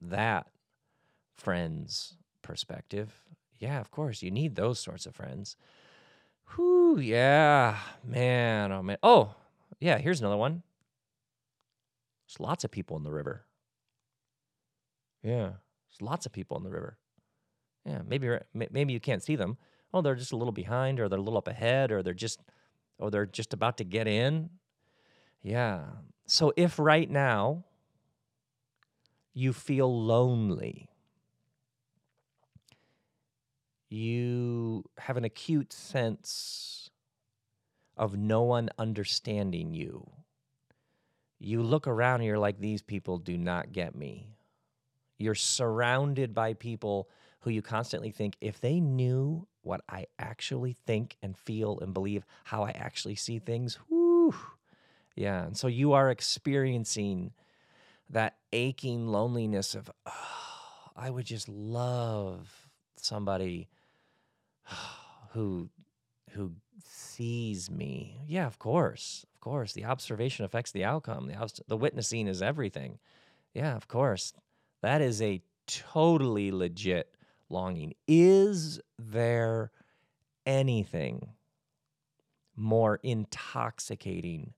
that 0.01 0.47
friend's 1.35 2.17
perspective. 2.41 3.23
Yeah, 3.59 3.79
of 3.79 3.91
course. 3.91 4.21
You 4.21 4.31
need 4.31 4.55
those 4.55 4.79
sorts 4.79 5.05
of 5.05 5.15
friends. 5.15 5.55
Whew, 6.55 6.97
yeah. 6.99 7.77
Man, 8.03 8.71
oh 8.71 8.81
man. 8.81 8.97
Oh, 9.03 9.35
yeah, 9.79 9.97
here's 9.97 10.19
another 10.19 10.37
one. 10.37 10.63
There's 12.27 12.39
lots 12.39 12.63
of 12.63 12.71
people 12.71 12.97
in 12.97 13.03
the 13.03 13.11
river. 13.11 13.45
Yeah. 15.23 15.51
There's 15.89 16.01
lots 16.01 16.25
of 16.25 16.31
people 16.31 16.57
in 16.57 16.63
the 16.63 16.69
river. 16.69 16.97
Yeah, 17.85 18.01
maybe 18.07 18.29
maybe 18.53 18.93
you 18.93 18.99
can't 18.99 19.23
see 19.23 19.35
them, 19.35 19.57
oh, 19.93 20.01
they're 20.01 20.15
just 20.15 20.31
a 20.31 20.37
little 20.37 20.51
behind 20.51 20.99
or 20.99 21.09
they're 21.09 21.19
a 21.19 21.21
little 21.21 21.37
up 21.37 21.47
ahead 21.47 21.91
or 21.91 22.01
they're 22.03 22.13
just 22.13 22.39
or 22.97 23.09
they're 23.09 23.25
just 23.25 23.53
about 23.53 23.77
to 23.77 23.83
get 23.83 24.07
in. 24.07 24.49
Yeah. 25.41 25.83
So 26.27 26.53
if 26.55 26.77
right 26.77 27.09
now 27.09 27.65
you 29.33 29.53
feel 29.53 30.05
lonely, 30.05 30.89
you 33.89 34.85
have 34.97 35.17
an 35.17 35.25
acute 35.25 35.73
sense 35.73 36.89
of 37.97 38.17
no 38.17 38.43
one 38.43 38.69
understanding 38.77 39.73
you. 39.73 40.09
You 41.39 41.61
look 41.63 41.87
around 41.87 42.21
and 42.21 42.25
you're 42.25 42.37
like, 42.37 42.59
these 42.59 42.81
people 42.81 43.17
do 43.17 43.37
not 43.37 43.73
get 43.73 43.95
me. 43.95 44.27
You're 45.17 45.35
surrounded 45.35 46.33
by 46.33 46.53
people 46.53 47.09
who 47.41 47.49
you 47.49 47.61
constantly 47.61 48.11
think, 48.11 48.37
if 48.39 48.61
they 48.61 48.79
knew 48.79 49.47
what 49.63 49.81
I 49.87 50.07
actually 50.17 50.73
think 50.73 51.17
and 51.21 51.37
feel 51.37 51.79
and 51.79 51.93
believe, 51.93 52.25
how 52.45 52.63
I 52.63 52.71
actually 52.71 53.15
see 53.15 53.39
things. 53.39 53.77
Whew. 53.89 54.35
Yeah. 55.15 55.43
And 55.43 55.57
so 55.57 55.67
you 55.67 55.93
are 55.93 56.09
experiencing 56.09 57.33
that 58.09 58.37
aching 58.51 59.07
loneliness 59.07 59.75
of, 59.75 59.89
oh, 60.05 60.91
I 60.95 61.09
would 61.09 61.25
just 61.25 61.47
love 61.47 62.69
somebody 62.97 63.69
who 65.33 65.69
who 66.31 66.53
sees 66.85 67.69
me. 67.69 68.21
Yeah, 68.27 68.47
of 68.47 68.57
course. 68.57 69.25
Of 69.35 69.41
course. 69.41 69.73
The 69.73 69.85
observation 69.85 70.45
affects 70.45 70.71
the 70.71 70.85
outcome. 70.85 71.27
The, 71.27 71.61
the 71.67 71.77
witnessing 71.77 72.27
is 72.27 72.41
everything. 72.41 72.99
Yeah, 73.53 73.75
of 73.75 73.87
course. 73.87 74.33
That 74.81 75.01
is 75.01 75.21
a 75.21 75.41
totally 75.67 76.51
legit 76.51 77.13
longing. 77.51 77.93
Is 78.07 78.79
there 78.97 79.71
anything 80.45 81.29
more 82.55 82.99
intoxicating 83.03 84.53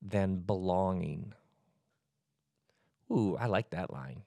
than 0.00 0.36
belonging? 0.36 1.34
Ooh, 3.10 3.36
I 3.38 3.46
like 3.46 3.70
that 3.70 3.92
line. 3.92 4.22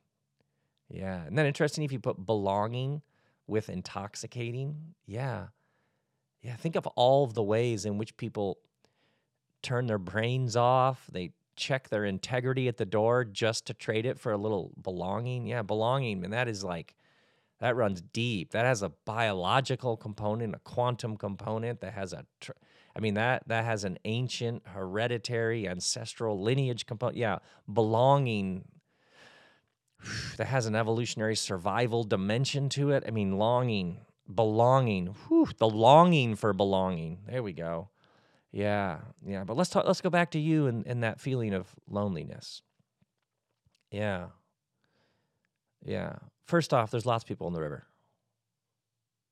Yeah. 0.90 1.24
And 1.24 1.38
then 1.38 1.46
interesting 1.46 1.84
if 1.84 1.92
you 1.92 2.00
put 2.00 2.26
belonging 2.26 3.02
with 3.48 3.70
intoxicating? 3.70 4.96
Yeah. 5.06 5.48
Yeah. 6.42 6.56
Think 6.56 6.76
of 6.76 6.86
all 6.88 7.24
of 7.24 7.34
the 7.34 7.44
ways 7.44 7.86
in 7.86 7.98
which 7.98 8.16
people 8.18 8.60
turn 9.64 9.88
their 9.88 9.98
brains 9.98 10.56
off. 10.56 11.08
They 11.12 11.32
check 11.56 11.90
their 11.90 12.06
integrity 12.06 12.68
at 12.68 12.78
the 12.78 12.86
door 12.86 13.24
just 13.26 13.66
to 13.68 13.74
trade 13.74 14.06
it 14.06 14.20
for 14.20 14.32
a 14.32 14.38
little 14.38 14.72
belonging. 14.82 15.48
Yeah, 15.48 15.64
belonging. 15.64 16.24
And 16.24 16.34
that 16.34 16.48
is 16.48 16.64
like 16.64 16.96
that 17.60 17.76
runs 17.76 18.02
deep. 18.02 18.52
That 18.52 18.66
has 18.66 18.82
a 18.82 18.90
biological 19.06 19.96
component, 19.96 20.56
a 20.56 20.60
quantum 20.60 21.18
component 21.18 21.82
that 21.82 21.94
has 21.94 22.14
a 22.14 22.26
tr- 22.42 22.52
I 22.96 23.00
mean 23.00 23.14
that 23.14 23.48
that 23.48 23.66
has 23.66 23.84
an 23.84 23.98
ancient 24.06 24.64
hereditary 24.68 25.68
ancestral 25.68 26.42
lineage 26.42 26.86
component. 26.86 27.18
Yeah, 27.18 27.40
belonging 27.72 28.66
that 30.38 30.48
has 30.48 30.66
an 30.66 30.76
evolutionary 30.76 31.36
survival 31.36 32.04
dimension 32.04 32.68
to 32.70 32.92
it. 32.92 33.04
I 33.08 33.12
mean 33.12 33.38
longing, 33.38 34.00
belonging, 34.34 35.16
whew, 35.28 35.48
the 35.58 35.70
longing 35.70 36.36
for 36.36 36.54
belonging. 36.54 37.20
There 37.28 37.44
we 37.44 37.54
go. 37.54 37.90
Yeah, 38.52 39.00
yeah. 39.26 39.44
But 39.46 39.56
let's 39.56 39.70
talk 39.70 39.86
let's 39.86 40.02
go 40.02 40.10
back 40.10 40.32
to 40.32 40.40
you 40.40 40.68
and, 40.68 40.86
and 40.86 41.04
that 41.04 41.22
feeling 41.22 41.54
of 41.54 41.74
loneliness. 41.88 42.62
Yeah. 43.92 44.28
Yeah 45.86 46.16
first 46.46 46.74
off, 46.74 46.92
there's 46.92 47.06
lots 47.06 47.24
of 47.24 47.28
people 47.28 47.48
in 47.48 47.54
the 47.54 47.62
river. 47.62 47.86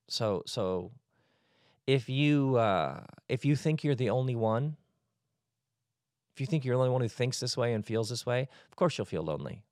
So 0.10 0.44
so 0.46 0.92
if 1.88 2.10
you 2.10 2.58
uh, 2.58 3.02
if 3.30 3.46
you 3.46 3.56
think 3.56 3.84
you're 3.84 3.96
the 3.96 4.10
only 4.10 4.36
one, 4.36 4.78
if 6.36 6.42
you 6.42 6.48
think 6.48 6.66
you're 6.66 6.76
the 6.76 6.80
only 6.80 6.92
one 6.92 7.02
who 7.02 7.08
thinks 7.08 7.40
this 7.40 7.56
way 7.56 7.74
and 7.74 7.86
feels 7.86 8.10
this 8.10 8.26
way, 8.26 8.48
of 8.70 8.76
course 8.76 8.98
you'll 8.98 9.06
feel 9.06 9.24
lonely. 9.24 9.64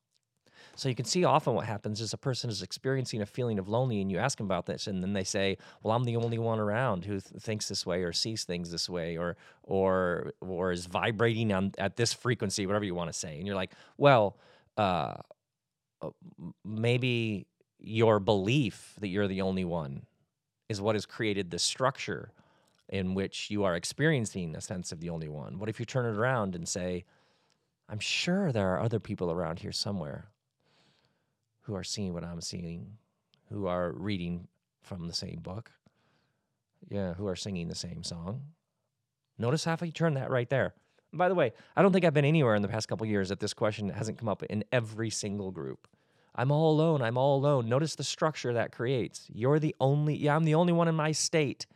So 0.76 0.90
you 0.90 0.96
can 0.96 1.06
see 1.06 1.24
often 1.24 1.54
what 1.54 1.66
happens 1.66 2.00
is 2.00 2.14
a 2.14 2.18
person 2.18 2.50
is 2.50 2.62
experiencing 2.62 3.22
a 3.22 3.26
feeling 3.26 3.60
of 3.60 3.68
lonely, 3.68 4.00
and 4.02 4.12
you 4.12 4.18
ask 4.18 4.38
them 4.38 4.46
about 4.46 4.66
this, 4.66 4.88
and 4.88 5.04
then 5.04 5.14
they 5.14 5.24
say, 5.24 5.58
"Well, 5.84 5.96
I'm 5.96 6.06
the 6.06 6.16
only 6.16 6.38
one 6.38 6.60
around 6.60 7.06
who 7.06 7.20
th- 7.20 7.42
thinks 7.42 7.68
this 7.68 7.86
way, 7.86 8.04
or 8.04 8.14
sees 8.14 8.46
things 8.46 8.72
this 8.72 8.90
way, 8.90 9.18
or 9.18 9.38
or 9.64 10.34
or 10.40 10.72
is 10.72 10.86
vibrating 10.86 11.52
on 11.52 11.74
at 11.78 11.98
this 11.98 12.14
frequency, 12.14 12.66
whatever 12.66 12.86
you 12.86 12.96
want 12.96 13.12
to 13.12 13.18
say." 13.18 13.38
And 13.38 13.46
you're 13.46 13.56
like, 13.56 13.74
"Well, 13.98 14.38
uh, 14.78 15.16
Uh, 16.02 16.10
maybe 16.64 17.48
your 17.80 18.20
belief 18.20 18.96
that 19.00 19.08
you're 19.08 19.28
the 19.28 19.42
only 19.42 19.66
one 19.66 20.06
is 20.70 20.82
what 20.82 20.96
has 20.96 21.06
created 21.06 21.52
this 21.52 21.64
structure 21.64 22.32
in 22.90 23.14
which 23.14 23.50
you 23.50 23.64
are 23.64 23.76
experiencing 23.76 24.56
a 24.56 24.62
sense 24.62 24.92
of 24.92 25.00
the 25.00 25.10
only 25.10 25.30
one? 25.30 25.60
What 25.60 25.70
if 25.70 25.80
you 25.80 25.86
turn 25.86 26.06
it 26.06 26.18
around 26.18 26.56
and 26.56 26.68
say, 26.68 27.06
I'm 27.90 28.00
sure 28.00 28.52
there 28.52 28.70
are 28.70 28.82
other 28.82 29.00
people 29.00 29.32
around 29.32 29.60
here 29.60 29.72
somewhere 29.72 30.30
who 31.62 31.76
are 31.76 31.84
seeing 31.84 32.14
what 32.14 32.24
I'm 32.24 32.42
seeing, 32.42 32.98
who 33.50 33.68
are 33.68 33.92
reading 33.92 34.48
from 34.82 35.08
the 35.08 35.14
same 35.14 35.40
book, 35.42 35.72
yeah, 36.90 37.14
who 37.14 37.28
are 37.28 37.36
singing 37.36 37.68
the 37.68 37.76
same 37.76 38.04
song. 38.04 38.42
Notice 39.38 39.66
how 39.66 39.78
you 39.82 39.92
turn 39.92 40.14
that 40.16 40.30
right 40.30 40.50
there. 40.50 40.74
And 41.12 41.20
by 41.20 41.30
the 41.30 41.36
way, 41.36 41.54
I 41.76 41.82
don't 41.82 41.92
think 41.92 42.06
I've 42.06 42.14
been 42.14 42.26
anywhere 42.26 42.56
in 42.56 42.62
the 42.62 42.68
past 42.68 42.88
couple 42.88 43.06
years 43.06 43.30
that 43.30 43.40
this 43.40 43.54
question 43.54 43.90
hasn't 43.90 44.18
come 44.18 44.30
up 44.30 44.44
in 44.44 44.64
every 44.72 45.10
single 45.10 45.52
group. 45.52 45.88
I'm 46.36 46.52
all 46.52 46.72
alone. 46.72 47.02
I'm 47.02 47.17
all 47.17 47.38
alone. 47.38 47.67
Notice 47.67 47.96
the 47.96 48.04
structure 48.04 48.54
that 48.54 48.72
creates. 48.72 49.28
You're 49.34 49.60
the 49.60 49.76
only, 49.80 50.15
yeah, 50.15 50.36
I'm 50.36 50.46
the 50.46 50.56
only 50.56 50.74
one 50.74 50.88
in 50.88 50.96
my 50.96 51.12
state 51.12 51.67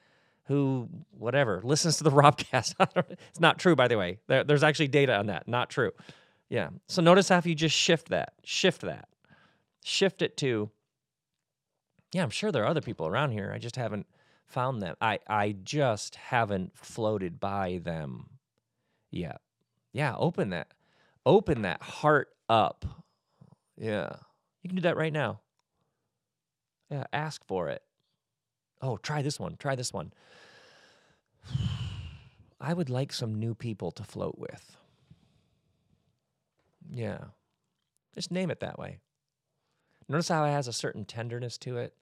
who, 0.45 0.87
whatever, 1.11 1.61
listens 1.63 1.97
to 1.97 2.03
the 2.03 2.11
Robcast. 2.11 2.75
it's 3.29 3.39
not 3.39 3.59
true, 3.59 3.75
by 3.75 3.87
the 3.87 3.97
way. 3.97 4.19
There, 4.27 4.43
there's 4.43 4.63
actually 4.63 4.87
data 4.87 5.17
on 5.17 5.27
that. 5.27 5.47
Not 5.47 5.69
true. 5.69 5.91
Yeah. 6.49 6.69
So 6.87 7.01
notice 7.01 7.29
how 7.29 7.37
if 7.37 7.45
you 7.45 7.55
just 7.55 7.75
shift 7.75 8.09
that, 8.09 8.33
shift 8.43 8.81
that, 8.81 9.09
shift 9.83 10.21
it 10.21 10.37
to, 10.37 10.69
yeah, 12.13 12.23
I'm 12.23 12.29
sure 12.29 12.51
there 12.51 12.63
are 12.63 12.67
other 12.67 12.81
people 12.81 13.07
around 13.07 13.31
here. 13.31 13.51
I 13.53 13.57
just 13.57 13.75
haven't 13.75 14.05
found 14.45 14.81
them. 14.81 14.95
I, 15.01 15.19
I 15.27 15.55
just 15.63 16.15
haven't 16.15 16.77
floated 16.77 17.39
by 17.39 17.81
them 17.83 18.29
yet. 19.11 19.41
Yeah. 19.91 20.15
Open 20.17 20.51
that, 20.51 20.67
open 21.25 21.63
that 21.63 21.81
heart 21.81 22.29
up. 22.47 22.85
Yeah. 23.77 24.15
You 24.65 24.69
can 24.69 24.77
do 24.77 24.81
that 24.81 24.97
right 24.97 25.13
now. 25.13 25.41
Yeah. 26.89 27.03
Ask 27.13 27.45
for 27.45 27.69
it. 27.69 27.83
Oh, 28.81 28.97
try 28.97 29.21
this 29.21 29.39
one. 29.39 29.57
Try 29.57 29.75
this 29.75 29.93
one. 29.93 30.11
I 32.59 32.73
would 32.73 32.89
like 32.89 33.13
some 33.13 33.35
new 33.35 33.53
people 33.53 33.91
to 33.91 34.03
float 34.03 34.39
with. 34.39 34.75
Yeah. 36.89 37.25
Just 38.15 38.31
name 38.31 38.49
it 38.49 38.59
that 38.61 38.79
way. 38.79 38.97
Notice 40.09 40.29
how 40.29 40.45
it 40.45 40.51
has 40.51 40.67
a 40.67 40.73
certain 40.73 41.05
tenderness 41.05 41.59
to 41.59 41.77
it, 41.77 41.93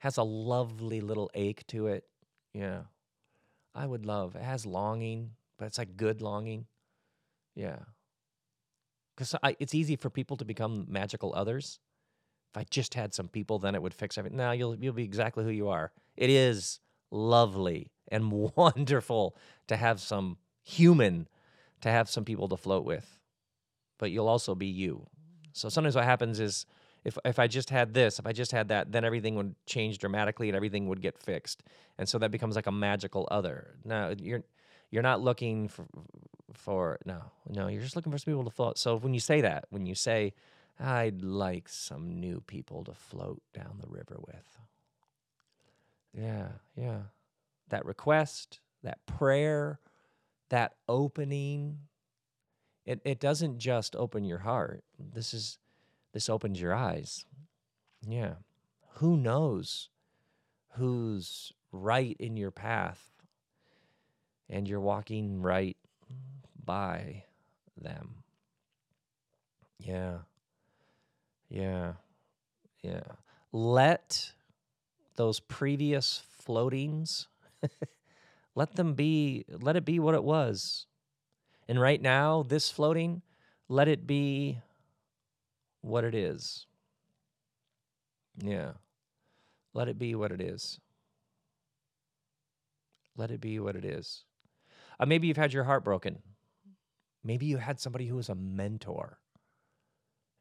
has 0.00 0.18
a 0.18 0.22
lovely 0.22 1.00
little 1.00 1.30
ache 1.32 1.66
to 1.68 1.86
it. 1.86 2.04
Yeah. 2.52 2.82
I 3.74 3.86
would 3.86 4.04
love. 4.04 4.36
It 4.36 4.42
has 4.42 4.66
longing, 4.66 5.30
but 5.58 5.64
it's 5.64 5.78
like 5.78 5.96
good 5.96 6.20
longing. 6.20 6.66
Yeah. 7.54 7.78
Because 9.16 9.34
it's 9.58 9.74
easy 9.74 9.96
for 9.96 10.10
people 10.10 10.36
to 10.36 10.44
become 10.44 10.84
magical 10.90 11.32
others. 11.34 11.80
If 12.54 12.60
I 12.60 12.64
just 12.68 12.94
had 12.94 13.14
some 13.14 13.28
people, 13.28 13.58
then 13.58 13.74
it 13.74 13.82
would 13.82 13.94
fix 13.94 14.18
everything. 14.18 14.36
Now 14.36 14.52
you'll 14.52 14.76
you'll 14.76 14.92
be 14.92 15.04
exactly 15.04 15.42
who 15.44 15.50
you 15.50 15.68
are. 15.68 15.90
It 16.16 16.28
is 16.28 16.80
lovely 17.10 17.92
and 18.08 18.30
wonderful 18.56 19.36
to 19.68 19.76
have 19.76 20.00
some 20.00 20.36
human, 20.62 21.28
to 21.80 21.90
have 21.90 22.10
some 22.10 22.24
people 22.24 22.48
to 22.48 22.56
float 22.56 22.84
with, 22.84 23.18
but 23.98 24.10
you'll 24.10 24.28
also 24.28 24.54
be 24.54 24.66
you. 24.66 25.06
So 25.52 25.68
sometimes 25.68 25.94
what 25.94 26.04
happens 26.04 26.40
is 26.40 26.66
if 27.04 27.18
if 27.24 27.38
I 27.38 27.46
just 27.46 27.70
had 27.70 27.94
this, 27.94 28.18
if 28.18 28.26
I 28.26 28.32
just 28.32 28.52
had 28.52 28.68
that, 28.68 28.92
then 28.92 29.04
everything 29.04 29.34
would 29.36 29.54
change 29.66 29.98
dramatically 29.98 30.48
and 30.48 30.56
everything 30.56 30.88
would 30.88 31.00
get 31.00 31.18
fixed. 31.18 31.62
And 31.98 32.08
so 32.08 32.18
that 32.18 32.30
becomes 32.30 32.56
like 32.56 32.66
a 32.66 32.72
magical 32.72 33.26
other. 33.30 33.76
Now 33.84 34.12
you're 34.16 34.44
you're 34.90 35.02
not 35.02 35.20
looking 35.20 35.68
for 35.68 35.86
for 36.52 36.98
no 37.06 37.22
no 37.48 37.68
you're 37.68 37.80
just 37.80 37.96
looking 37.96 38.12
for 38.12 38.18
some 38.18 38.32
people 38.32 38.44
to 38.44 38.50
float. 38.50 38.78
So 38.78 38.96
when 38.98 39.14
you 39.14 39.20
say 39.20 39.40
that, 39.40 39.64
when 39.70 39.86
you 39.86 39.94
say 39.94 40.34
I'd 40.78 41.22
like 41.22 41.68
some 41.68 42.20
new 42.20 42.40
people 42.40 42.84
to 42.84 42.94
float 42.94 43.42
down 43.54 43.78
the 43.80 43.88
river 43.88 44.18
with. 44.18 44.58
Yeah, 46.12 46.48
yeah. 46.76 47.02
That 47.68 47.84
request, 47.84 48.60
that 48.82 49.04
prayer, 49.06 49.78
that 50.50 50.74
opening, 50.88 51.78
it, 52.84 53.00
it 53.04 53.20
doesn't 53.20 53.58
just 53.58 53.96
open 53.96 54.24
your 54.24 54.38
heart. 54.38 54.84
This 54.98 55.32
is 55.32 55.58
this 56.12 56.28
opens 56.28 56.60
your 56.60 56.74
eyes. 56.74 57.24
Yeah. 58.06 58.34
Who 58.96 59.16
knows 59.16 59.88
who's 60.74 61.52
right 61.70 62.16
in 62.18 62.36
your 62.36 62.50
path 62.50 63.12
and 64.48 64.68
you're 64.68 64.80
walking 64.80 65.40
right 65.40 65.76
by 66.62 67.24
them. 67.80 68.22
Yeah. 69.78 70.18
Yeah. 71.52 71.92
Yeah. 72.82 73.02
Let 73.52 74.32
those 75.16 75.38
previous 75.38 76.22
floatings 76.38 77.28
let 78.54 78.74
them 78.74 78.94
be 78.94 79.44
let 79.60 79.76
it 79.76 79.84
be 79.84 79.98
what 79.98 80.14
it 80.14 80.24
was. 80.24 80.86
And 81.68 81.78
right 81.78 82.00
now, 82.00 82.42
this 82.42 82.70
floating, 82.70 83.20
let 83.68 83.86
it 83.86 84.06
be 84.06 84.60
what 85.82 86.04
it 86.04 86.14
is. 86.14 86.66
Yeah. 88.38 88.72
Let 89.74 89.88
it 89.88 89.98
be 89.98 90.14
what 90.14 90.32
it 90.32 90.40
is. 90.40 90.80
Let 93.14 93.30
it 93.30 93.40
be 93.40 93.58
what 93.58 93.76
it 93.76 93.84
is. 93.84 94.24
Uh, 94.98 95.04
maybe 95.04 95.28
you've 95.28 95.36
had 95.36 95.52
your 95.52 95.64
heart 95.64 95.84
broken. 95.84 96.18
Maybe 97.22 97.44
you 97.46 97.58
had 97.58 97.78
somebody 97.78 98.06
who 98.06 98.16
was 98.16 98.30
a 98.30 98.34
mentor. 98.34 99.18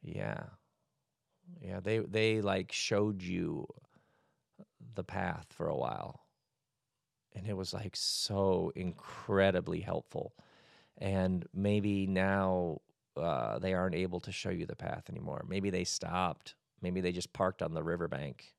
Yeah. 0.01 0.43
Yeah, 1.59 1.79
they 1.79 1.99
they 1.99 2.41
like 2.41 2.71
showed 2.71 3.21
you 3.21 3.67
the 4.95 5.03
path 5.03 5.47
for 5.49 5.67
a 5.67 5.75
while. 5.75 6.21
And 7.33 7.47
it 7.47 7.55
was 7.55 7.73
like 7.73 7.95
so 7.95 8.71
incredibly 8.75 9.79
helpful. 9.79 10.33
And 10.97 11.47
maybe 11.53 12.05
now 12.05 12.81
uh, 13.15 13.59
they 13.59 13.73
aren't 13.73 13.95
able 13.95 14.19
to 14.21 14.31
show 14.31 14.49
you 14.49 14.65
the 14.65 14.75
path 14.75 15.03
anymore. 15.09 15.45
Maybe 15.47 15.69
they 15.69 15.83
stopped. 15.83 16.55
Maybe 16.81 17.01
they 17.01 17.11
just 17.11 17.31
parked 17.31 17.61
on 17.61 17.73
the 17.73 17.83
riverbank. 17.83 18.53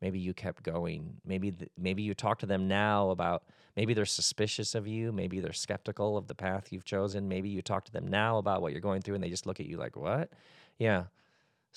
Maybe 0.00 0.18
you 0.18 0.34
kept 0.34 0.62
going. 0.62 1.20
Maybe 1.24 1.50
th- 1.52 1.70
maybe 1.78 2.02
you 2.02 2.14
talk 2.14 2.38
to 2.40 2.46
them 2.46 2.68
now 2.68 3.10
about 3.10 3.44
maybe 3.76 3.94
they're 3.94 4.04
suspicious 4.04 4.74
of 4.74 4.86
you. 4.86 5.10
Maybe 5.10 5.40
they're 5.40 5.52
skeptical 5.52 6.16
of 6.16 6.26
the 6.26 6.34
path 6.34 6.70
you've 6.70 6.84
chosen. 6.84 7.28
Maybe 7.28 7.48
you 7.48 7.62
talk 7.62 7.84
to 7.86 7.92
them 7.92 8.06
now 8.06 8.38
about 8.38 8.60
what 8.62 8.72
you're 8.72 8.80
going 8.80 9.00
through, 9.00 9.14
and 9.14 9.24
they 9.24 9.30
just 9.30 9.46
look 9.46 9.58
at 9.58 9.66
you 9.66 9.78
like, 9.78 9.96
"What?" 9.96 10.30
Yeah. 10.78 11.04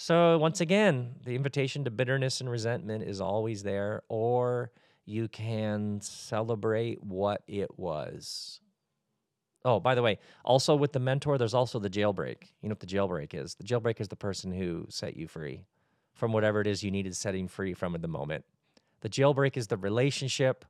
So, 0.02 0.38
once 0.38 0.62
again, 0.62 1.16
the 1.26 1.36
invitation 1.36 1.84
to 1.84 1.92
bitterness 1.92 2.40
and 2.40 2.50
resentment 2.50 3.04
is 3.04 3.20
always 3.20 3.64
there, 3.64 4.04
or 4.08 4.72
you 5.06 5.28
can 5.28 6.00
celebrate 6.00 7.04
what 7.04 7.44
it 7.48 7.78
was. 7.78 8.62
Oh, 9.66 9.82
by 9.82 9.96
the 9.96 10.02
way, 10.02 10.20
also 10.46 10.74
with 10.74 10.94
the 10.94 11.02
mentor, 11.02 11.38
there's 11.38 11.54
also 11.54 11.80
the 11.80 11.90
jailbreak. 11.90 12.44
You 12.62 12.70
know 12.70 12.72
what 12.72 12.80
the 12.80 12.88
jailbreak 12.88 13.34
is? 13.34 13.56
The 13.56 13.66
jailbreak 13.66 14.00
is 14.00 14.08
the 14.08 14.16
person 14.16 14.54
who 14.54 14.86
set 14.88 15.18
you 15.18 15.28
free 15.28 15.66
from 16.14 16.32
whatever 16.32 16.62
it 16.62 16.68
is 16.68 16.82
you 16.82 16.92
needed 16.92 17.14
setting 17.14 17.50
free 17.50 17.74
from 17.74 17.94
in 17.94 18.00
the 18.00 18.08
moment. 18.08 18.46
The 19.02 19.10
jailbreak 19.10 19.58
is 19.58 19.68
the 19.68 19.76
relationship, 19.76 20.64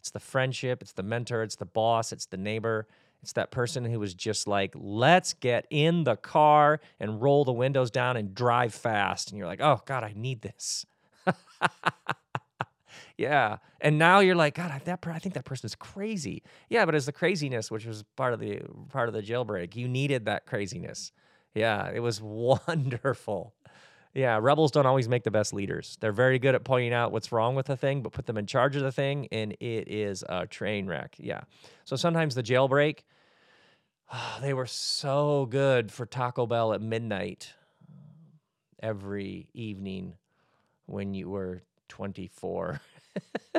it's 0.00 0.10
the 0.10 0.18
friendship, 0.18 0.82
it's 0.82 0.94
the 0.94 1.04
mentor, 1.04 1.44
it's 1.44 1.56
the 1.56 1.64
boss, 1.64 2.10
it's 2.10 2.26
the 2.26 2.38
neighbor, 2.38 2.88
it's 3.24 3.32
that 3.32 3.50
person 3.50 3.86
who 3.86 3.98
was 3.98 4.12
just 4.12 4.46
like, 4.46 4.74
let's 4.74 5.32
get 5.32 5.66
in 5.70 6.04
the 6.04 6.14
car 6.14 6.78
and 7.00 7.22
roll 7.22 7.46
the 7.46 7.54
windows 7.54 7.90
down 7.90 8.18
and 8.18 8.34
drive 8.34 8.74
fast. 8.74 9.30
And 9.30 9.38
you're 9.38 9.46
like, 9.46 9.62
oh, 9.62 9.80
God, 9.86 10.04
I 10.04 10.12
need 10.14 10.42
this. 10.42 10.84
yeah. 13.16 13.56
And 13.80 13.98
now 13.98 14.18
you're 14.20 14.34
like, 14.34 14.56
God, 14.56 14.70
I, 14.70 14.78
that, 14.80 15.06
I 15.06 15.18
think 15.20 15.34
that 15.36 15.46
person 15.46 15.64
is 15.64 15.74
crazy. 15.74 16.42
Yeah, 16.68 16.84
but 16.84 16.94
it's 16.94 17.06
the 17.06 17.12
craziness, 17.12 17.70
which 17.70 17.86
was 17.86 18.02
part 18.14 18.34
of 18.34 18.40
the 18.40 18.60
part 18.90 19.08
of 19.08 19.14
the 19.14 19.22
jailbreak. 19.22 19.74
You 19.74 19.88
needed 19.88 20.26
that 20.26 20.44
craziness. 20.44 21.10
Yeah, 21.54 21.90
it 21.90 22.00
was 22.00 22.20
wonderful. 22.22 23.54
Yeah, 24.14 24.38
rebels 24.40 24.70
don't 24.70 24.86
always 24.86 25.08
make 25.08 25.24
the 25.24 25.30
best 25.32 25.52
leaders. 25.52 25.98
They're 26.00 26.12
very 26.12 26.38
good 26.38 26.54
at 26.54 26.62
pointing 26.62 26.92
out 26.92 27.10
what's 27.10 27.32
wrong 27.32 27.56
with 27.56 27.66
the 27.66 27.76
thing, 27.76 28.02
but 28.02 28.12
put 28.12 28.26
them 28.26 28.38
in 28.38 28.46
charge 28.46 28.76
of 28.76 28.82
the 28.82 28.92
thing, 28.92 29.26
and 29.32 29.52
it 29.60 29.88
is 29.88 30.22
a 30.28 30.46
train 30.46 30.86
wreck. 30.86 31.16
Yeah. 31.18 31.42
So 31.84 31.96
sometimes 31.96 32.34
the 32.36 32.42
jailbreak 32.42 33.00
Oh, 34.12 34.38
they 34.42 34.54
were 34.54 34.66
so 34.66 35.46
good 35.46 35.90
for 35.90 36.06
Taco 36.06 36.46
Bell 36.46 36.72
at 36.72 36.80
midnight 36.80 37.52
every 38.82 39.48
evening 39.54 40.14
when 40.86 41.14
you 41.14 41.30
were 41.30 41.62
24. 41.88 42.80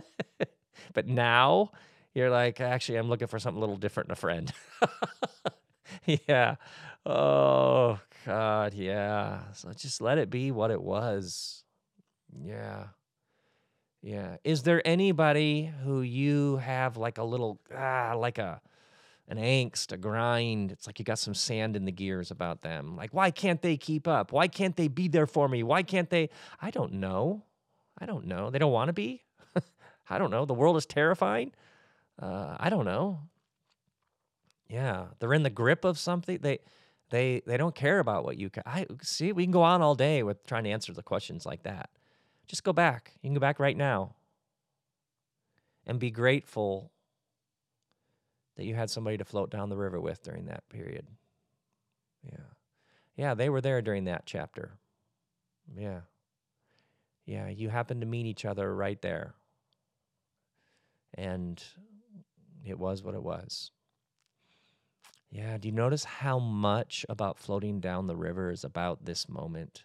but 0.93 1.07
now 1.07 1.71
you're 2.13 2.29
like, 2.29 2.61
actually, 2.61 2.97
I'm 2.97 3.09
looking 3.09 3.27
for 3.27 3.39
something 3.39 3.57
a 3.57 3.59
little 3.59 3.77
different 3.77 4.09
in 4.09 4.13
a 4.13 4.15
friend. 4.15 4.53
yeah. 6.27 6.55
Oh, 7.05 7.99
God. 8.25 8.73
Yeah. 8.73 9.39
So 9.53 9.71
just 9.73 10.01
let 10.01 10.17
it 10.17 10.29
be 10.29 10.51
what 10.51 10.71
it 10.71 10.81
was. 10.81 11.63
Yeah. 12.43 12.87
Yeah. 14.01 14.37
Is 14.43 14.63
there 14.63 14.85
anybody 14.85 15.71
who 15.83 16.01
you 16.01 16.57
have 16.57 16.97
like 16.97 17.17
a 17.17 17.23
little, 17.23 17.59
ah, 17.75 18.13
like 18.17 18.37
a, 18.37 18.61
an 19.27 19.37
angst, 19.37 19.91
a 19.91 19.97
grind. 19.97 20.71
It's 20.71 20.85
like 20.87 20.99
you 20.99 21.05
got 21.05 21.19
some 21.19 21.33
sand 21.33 21.75
in 21.75 21.85
the 21.85 21.91
gears 21.91 22.31
about 22.31 22.61
them. 22.61 22.95
Like, 22.95 23.13
why 23.13 23.31
can't 23.31 23.61
they 23.61 23.77
keep 23.77 24.07
up? 24.07 24.31
Why 24.31 24.47
can't 24.47 24.75
they 24.75 24.87
be 24.87 25.07
there 25.07 25.27
for 25.27 25.47
me? 25.47 25.63
Why 25.63 25.83
can't 25.83 26.09
they? 26.09 26.29
I 26.61 26.69
don't 26.71 26.93
know. 26.93 27.43
I 27.97 28.05
don't 28.05 28.27
know. 28.27 28.49
They 28.49 28.59
don't 28.59 28.71
want 28.71 28.89
to 28.89 28.93
be. 28.93 29.23
I 30.09 30.17
don't 30.17 30.29
know. 30.31 30.45
The 30.45 30.53
world 30.53 30.77
is 30.77 30.85
terrifying. 30.85 31.53
uh, 32.21 32.55
I 32.59 32.69
don't 32.69 32.85
know. 32.85 33.21
Yeah, 34.67 35.05
they're 35.19 35.33
in 35.33 35.43
the 35.43 35.49
grip 35.49 35.85
of 35.85 35.97
something. 35.99 36.39
They 36.41 36.59
they 37.09 37.41
they 37.45 37.57
don't 37.57 37.75
care 37.75 37.99
about 37.99 38.23
what 38.23 38.37
you 38.37 38.49
ca- 38.49 38.63
I 38.65 38.87
see. 39.01 39.31
We 39.31 39.43
can 39.43 39.51
go 39.51 39.63
on 39.63 39.81
all 39.81 39.95
day 39.95 40.23
with 40.23 40.45
trying 40.45 40.63
to 40.65 40.71
answer 40.71 40.93
the 40.93 41.03
questions 41.03 41.45
like 41.45 41.63
that. 41.63 41.89
Just 42.47 42.63
go 42.63 42.73
back. 42.73 43.13
You 43.21 43.29
can 43.29 43.33
go 43.35 43.39
back 43.39 43.59
right 43.59 43.77
now 43.77 44.15
and 45.85 45.99
be 45.99 46.11
grateful 46.11 46.91
that 48.55 48.65
you 48.65 48.75
had 48.75 48.89
somebody 48.89 49.17
to 49.17 49.25
float 49.25 49.49
down 49.51 49.69
the 49.69 49.77
river 49.77 49.99
with 49.99 50.23
during 50.23 50.45
that 50.45 50.67
period. 50.69 51.05
Yeah. 52.23 52.37
Yeah, 53.15 53.33
they 53.33 53.49
were 53.49 53.61
there 53.61 53.81
during 53.81 54.05
that 54.05 54.25
chapter. 54.25 54.77
Yeah. 55.77 56.01
Yeah, 57.25 57.49
you 57.49 57.69
happened 57.69 58.01
to 58.01 58.07
meet 58.07 58.25
each 58.25 58.45
other 58.45 58.73
right 58.73 59.01
there. 59.01 59.33
And 61.15 61.63
it 62.65 62.77
was 62.77 63.03
what 63.03 63.15
it 63.15 63.23
was. 63.23 63.71
Yeah, 65.35 65.57
do 65.57 65.67
you 65.67 65.73
notice 65.73 66.05
how 66.05 66.39
much 66.39 67.05
about 67.09 67.37
floating 67.37 67.81
down 67.81 68.07
the 68.07 68.15
river 68.15 68.51
is 68.51 68.63
about 68.63 69.03
this 69.03 69.27
moment? 69.27 69.83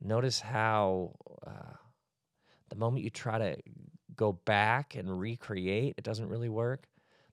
Notice 0.00 0.40
how 0.40 1.16
uh, 1.46 1.76
the 2.70 2.76
moment 2.76 3.04
you 3.04 3.10
try 3.10 3.36
to 3.36 3.56
go 4.16 4.32
back 4.32 4.94
and 4.94 5.20
recreate, 5.20 5.96
it 5.98 6.04
doesn't 6.04 6.30
really 6.30 6.48
work. 6.48 6.86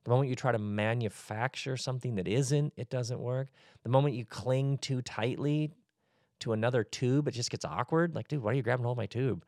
The 0.04 0.10
moment 0.10 0.30
you 0.30 0.36
try 0.36 0.52
to 0.52 0.60
manufacture 0.60 1.78
something 1.78 2.16
that 2.16 2.28
isn't, 2.28 2.74
it 2.76 2.90
doesn't 2.90 3.22
work. 3.22 3.48
The 3.84 3.90
moment 3.90 4.16
you 4.16 4.26
cling 4.26 4.78
too 4.80 5.02
tightly 5.02 5.72
to 6.42 6.52
another 6.52 6.84
tube, 6.84 7.26
it 7.30 7.32
just 7.32 7.52
gets 7.52 7.64
awkward. 7.64 8.16
Like, 8.16 8.28
dude, 8.28 8.44
why 8.44 8.52
are 8.52 8.56
you 8.56 8.64
grabbing 8.64 8.84
hold 8.84 8.96
of 8.96 8.98
my 8.98 9.06
tube? 9.06 9.46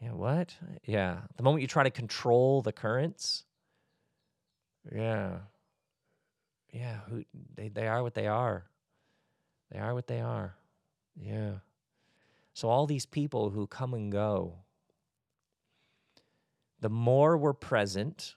Yeah, 0.00 0.14
what? 0.14 0.56
Yeah. 0.84 1.18
The 1.36 1.44
moment 1.44 1.62
you 1.62 1.68
try 1.68 1.84
to 1.84 1.90
control 1.90 2.60
the 2.60 2.72
currents, 2.72 3.44
yeah. 4.92 5.38
Yeah, 6.72 7.00
who 7.08 7.24
they, 7.54 7.68
they 7.68 7.86
are 7.86 8.02
what 8.02 8.14
they 8.14 8.26
are. 8.26 8.64
They 9.70 9.78
are 9.78 9.94
what 9.94 10.06
they 10.06 10.20
are. 10.20 10.56
Yeah. 11.16 11.52
So 12.54 12.68
all 12.68 12.86
these 12.86 13.06
people 13.06 13.50
who 13.50 13.66
come 13.66 13.94
and 13.94 14.10
go, 14.10 14.54
the 16.80 16.90
more 16.90 17.36
we're 17.36 17.52
present, 17.52 18.34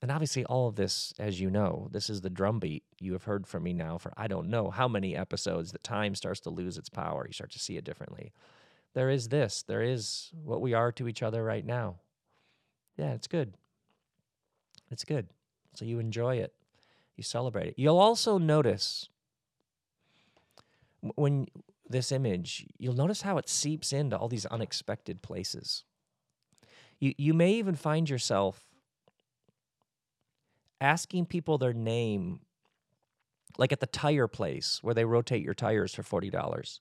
and 0.00 0.10
obviously 0.10 0.44
all 0.44 0.68
of 0.68 0.76
this, 0.76 1.12
as 1.18 1.40
you 1.40 1.50
know, 1.50 1.88
this 1.90 2.08
is 2.08 2.20
the 2.20 2.30
drumbeat 2.30 2.84
you 3.00 3.12
have 3.12 3.24
heard 3.24 3.46
from 3.46 3.64
me 3.64 3.72
now 3.72 3.98
for 3.98 4.12
I 4.16 4.28
don't 4.28 4.48
know 4.48 4.70
how 4.70 4.86
many 4.88 5.16
episodes 5.16 5.72
that 5.72 5.82
time 5.82 6.14
starts 6.14 6.40
to 6.40 6.50
lose 6.50 6.78
its 6.78 6.88
power. 6.88 7.26
You 7.26 7.32
start 7.32 7.50
to 7.52 7.58
see 7.58 7.76
it 7.76 7.84
differently. 7.84 8.32
There 8.94 9.10
is 9.10 9.28
this, 9.28 9.62
there 9.62 9.82
is 9.82 10.30
what 10.44 10.60
we 10.60 10.74
are 10.74 10.92
to 10.92 11.08
each 11.08 11.22
other 11.22 11.42
right 11.44 11.64
now. 11.64 11.96
Yeah, 12.96 13.12
it's 13.12 13.26
good. 13.26 13.54
It's 14.90 15.04
good. 15.04 15.28
So 15.74 15.84
you 15.84 15.98
enjoy 15.98 16.36
it, 16.36 16.52
you 17.18 17.24
celebrate 17.24 17.68
it. 17.68 17.74
You'll 17.76 17.98
also 17.98 18.38
notice 18.38 19.08
when 21.14 21.46
this 21.88 22.12
image, 22.12 22.66
you'll 22.78 22.94
notice 22.94 23.22
how 23.22 23.38
it 23.38 23.48
seeps 23.48 23.92
into 23.92 24.16
all 24.16 24.28
these 24.28 24.46
unexpected 24.46 25.22
places. 25.22 25.84
You, 27.00 27.14
you 27.16 27.34
may 27.34 27.52
even 27.52 27.74
find 27.74 28.08
yourself 28.08 28.64
asking 30.80 31.26
people 31.26 31.58
their 31.58 31.72
name, 31.72 32.40
like 33.56 33.72
at 33.72 33.80
the 33.80 33.86
tire 33.86 34.28
place 34.28 34.80
where 34.82 34.94
they 34.94 35.04
rotate 35.04 35.42
your 35.42 35.54
tires 35.54 35.94
for 35.94 36.02
$40 36.02 36.80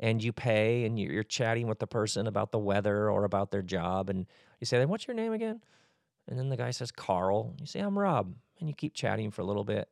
and 0.00 0.22
you 0.22 0.32
pay 0.32 0.84
and 0.84 0.98
you're 0.98 1.22
chatting 1.22 1.66
with 1.66 1.78
the 1.78 1.86
person 1.86 2.26
about 2.26 2.52
the 2.52 2.58
weather 2.58 3.10
or 3.10 3.24
about 3.24 3.50
their 3.50 3.62
job 3.62 4.10
and 4.10 4.26
you 4.60 4.66
say 4.66 4.84
what's 4.84 5.06
your 5.06 5.14
name 5.14 5.32
again 5.32 5.60
and 6.28 6.38
then 6.38 6.48
the 6.48 6.56
guy 6.56 6.70
says 6.70 6.90
carl 6.90 7.54
you 7.60 7.66
say 7.66 7.80
i'm 7.80 7.98
rob 7.98 8.34
and 8.58 8.68
you 8.68 8.74
keep 8.74 8.94
chatting 8.94 9.30
for 9.30 9.42
a 9.42 9.44
little 9.44 9.64
bit. 9.64 9.88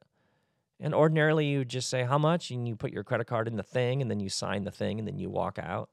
And 0.80 0.94
ordinarily 0.94 1.46
you 1.46 1.64
just 1.64 1.88
say 1.88 2.02
how 2.02 2.18
much 2.18 2.50
and 2.50 2.66
you 2.66 2.74
put 2.74 2.92
your 2.92 3.04
credit 3.04 3.26
card 3.26 3.46
in 3.46 3.56
the 3.56 3.62
thing 3.62 4.02
and 4.02 4.10
then 4.10 4.20
you 4.20 4.28
sign 4.28 4.64
the 4.64 4.70
thing 4.70 4.98
and 4.98 5.06
then 5.06 5.18
you 5.18 5.30
walk 5.30 5.58
out. 5.58 5.90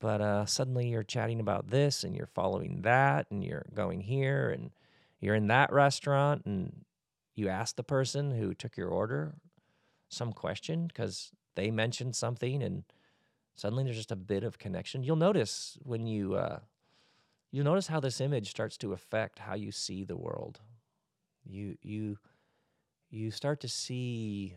But 0.00 0.20
uh, 0.20 0.46
suddenly 0.46 0.88
you're 0.88 1.04
chatting 1.04 1.38
about 1.38 1.68
this 1.68 2.02
and 2.02 2.14
you're 2.14 2.26
following 2.26 2.82
that 2.82 3.26
and 3.30 3.44
you're 3.44 3.66
going 3.72 4.00
here 4.00 4.50
and 4.50 4.70
you're 5.20 5.36
in 5.36 5.46
that 5.46 5.72
restaurant 5.72 6.44
and 6.46 6.84
you 7.36 7.48
ask 7.48 7.76
the 7.76 7.84
person 7.84 8.32
who 8.32 8.54
took 8.54 8.76
your 8.76 8.88
order 8.88 9.34
some 10.08 10.32
question 10.32 10.88
because 10.88 11.30
they 11.54 11.70
mentioned 11.70 12.16
something 12.16 12.62
and 12.62 12.84
suddenly 13.54 13.84
there's 13.84 13.96
just 13.96 14.10
a 14.10 14.16
bit 14.16 14.42
of 14.42 14.58
connection. 14.58 15.04
You'll 15.04 15.16
notice 15.16 15.78
when 15.82 16.06
you 16.06 16.34
uh, 16.34 16.58
you'll 17.52 17.64
notice 17.64 17.86
how 17.86 18.00
this 18.00 18.20
image 18.20 18.50
starts 18.50 18.76
to 18.78 18.92
affect 18.92 19.38
how 19.38 19.54
you 19.54 19.70
see 19.70 20.02
the 20.02 20.16
world 20.16 20.60
you 21.48 21.76
you 21.82 22.18
you 23.10 23.30
start 23.30 23.60
to 23.60 23.68
see 23.68 24.56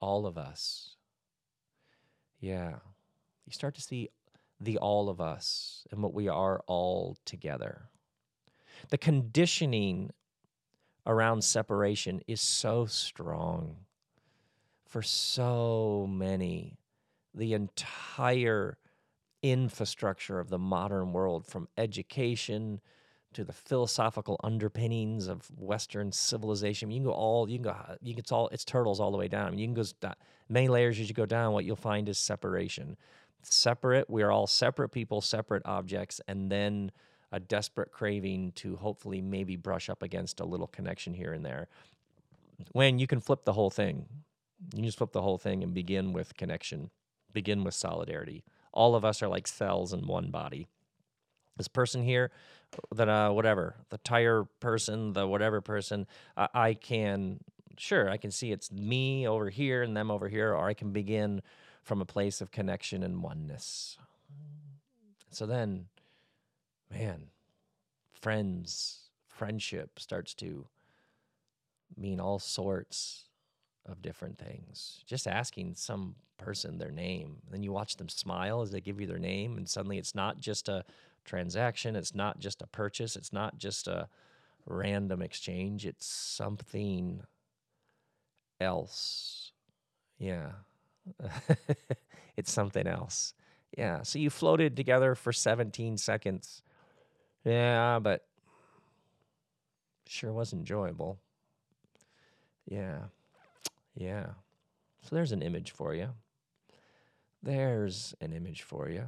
all 0.00 0.26
of 0.26 0.38
us. 0.38 0.96
Yeah. 2.40 2.76
You 3.46 3.52
start 3.52 3.74
to 3.74 3.82
see 3.82 4.10
the 4.60 4.78
all 4.78 5.08
of 5.08 5.20
us 5.20 5.84
and 5.90 6.02
what 6.02 6.14
we 6.14 6.28
are 6.28 6.62
all 6.66 7.16
together. 7.24 7.90
The 8.88 8.98
conditioning 8.98 10.10
around 11.06 11.44
separation 11.44 12.22
is 12.26 12.40
so 12.40 12.86
strong 12.86 13.76
for 14.86 15.02
so 15.02 16.06
many. 16.10 16.78
The 17.34 17.52
entire 17.54 18.78
infrastructure 19.42 20.40
of 20.40 20.50
the 20.50 20.58
modern 20.58 21.12
world, 21.12 21.46
from 21.46 21.68
education 21.78 22.80
to 23.32 23.44
the 23.44 23.52
philosophical 23.52 24.38
underpinnings 24.42 25.28
of 25.28 25.46
Western 25.58 26.10
civilization. 26.10 26.90
You 26.90 26.98
can 26.98 27.04
go 27.04 27.12
all, 27.12 27.48
you 27.48 27.58
can 27.58 27.64
go, 27.64 27.76
you 28.02 28.14
can, 28.14 28.20
it's 28.20 28.32
all, 28.32 28.48
it's 28.48 28.64
turtles 28.64 29.00
all 29.00 29.10
the 29.10 29.16
way 29.16 29.28
down. 29.28 29.56
You 29.56 29.66
can 29.66 29.74
go 29.74 29.84
many 30.48 30.68
layers 30.68 30.98
as 30.98 31.08
you 31.08 31.14
go 31.14 31.26
down. 31.26 31.52
What 31.52 31.64
you'll 31.64 31.76
find 31.76 32.08
is 32.08 32.18
separation. 32.18 32.96
Separate, 33.42 34.10
we 34.10 34.22
are 34.22 34.32
all 34.32 34.46
separate 34.46 34.90
people, 34.90 35.20
separate 35.20 35.62
objects, 35.64 36.20
and 36.28 36.50
then 36.50 36.90
a 37.32 37.40
desperate 37.40 37.92
craving 37.92 38.52
to 38.56 38.76
hopefully 38.76 39.20
maybe 39.20 39.56
brush 39.56 39.88
up 39.88 40.02
against 40.02 40.40
a 40.40 40.44
little 40.44 40.66
connection 40.66 41.14
here 41.14 41.32
and 41.32 41.44
there. 41.44 41.68
When 42.72 42.98
you 42.98 43.06
can 43.06 43.20
flip 43.20 43.44
the 43.44 43.52
whole 43.52 43.70
thing, 43.70 44.06
you 44.74 44.82
just 44.82 44.98
flip 44.98 45.12
the 45.12 45.22
whole 45.22 45.38
thing 45.38 45.62
and 45.62 45.72
begin 45.72 46.12
with 46.12 46.36
connection, 46.36 46.90
begin 47.32 47.64
with 47.64 47.74
solidarity. 47.74 48.42
All 48.72 48.94
of 48.94 49.04
us 49.04 49.22
are 49.22 49.28
like 49.28 49.46
cells 49.46 49.92
in 49.92 50.06
one 50.06 50.30
body. 50.30 50.68
This 51.60 51.68
person 51.68 52.02
here, 52.02 52.30
that 52.94 53.10
uh, 53.10 53.32
whatever, 53.32 53.74
the 53.90 53.98
tire 53.98 54.44
person, 54.60 55.12
the 55.12 55.26
whatever 55.26 55.60
person, 55.60 56.06
uh, 56.34 56.48
I 56.54 56.72
can 56.72 57.40
sure 57.76 58.08
I 58.08 58.16
can 58.16 58.30
see 58.30 58.50
it's 58.50 58.72
me 58.72 59.28
over 59.28 59.50
here 59.50 59.82
and 59.82 59.94
them 59.94 60.10
over 60.10 60.30
here, 60.30 60.54
or 60.54 60.66
I 60.66 60.72
can 60.72 60.90
begin 60.90 61.42
from 61.82 62.00
a 62.00 62.06
place 62.06 62.40
of 62.40 62.50
connection 62.50 63.02
and 63.02 63.22
oneness. 63.22 63.98
So 65.30 65.44
then 65.44 65.88
man, 66.90 67.24
friends, 68.10 69.10
friendship 69.26 69.98
starts 69.98 70.32
to 70.36 70.66
mean 71.94 72.20
all 72.20 72.38
sorts 72.38 73.24
of 73.84 74.00
different 74.00 74.38
things. 74.38 75.04
Just 75.04 75.28
asking 75.28 75.74
some 75.74 76.14
person 76.38 76.78
their 76.78 76.90
name, 76.90 77.36
then 77.50 77.62
you 77.62 77.70
watch 77.70 77.98
them 77.98 78.08
smile 78.08 78.62
as 78.62 78.70
they 78.70 78.80
give 78.80 78.98
you 78.98 79.06
their 79.06 79.18
name, 79.18 79.58
and 79.58 79.68
suddenly 79.68 79.98
it's 79.98 80.14
not 80.14 80.40
just 80.40 80.70
a 80.70 80.86
transaction, 81.24 81.96
it's 81.96 82.14
not 82.14 82.38
just 82.38 82.62
a 82.62 82.66
purchase, 82.66 83.16
it's 83.16 83.32
not 83.32 83.58
just 83.58 83.88
a 83.88 84.08
random 84.66 85.22
exchange, 85.22 85.86
it's 85.86 86.06
something 86.06 87.22
else. 88.60 89.52
Yeah. 90.18 90.52
it's 92.36 92.52
something 92.52 92.86
else. 92.86 93.34
Yeah. 93.76 94.02
So 94.02 94.18
you 94.18 94.30
floated 94.30 94.76
together 94.76 95.14
for 95.14 95.32
17 95.32 95.96
seconds 95.96 96.62
yeah, 97.44 97.98
but 98.00 98.26
sure 100.06 100.32
was 100.32 100.52
enjoyable. 100.52 101.18
Yeah. 102.66 103.04
Yeah. 103.94 104.26
So 105.02 105.16
there's 105.16 105.32
an 105.32 105.42
image 105.42 105.70
for 105.70 105.94
you. 105.94 106.10
There's 107.42 108.14
an 108.20 108.32
image 108.32 108.62
for 108.62 108.90
you. 108.90 109.04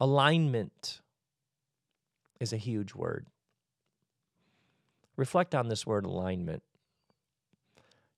Alignment 0.00 1.00
is 2.40 2.52
a 2.52 2.56
huge 2.56 2.94
word. 2.94 3.26
Reflect 5.16 5.54
on 5.54 5.68
this 5.68 5.86
word 5.86 6.06
alignment. 6.06 6.62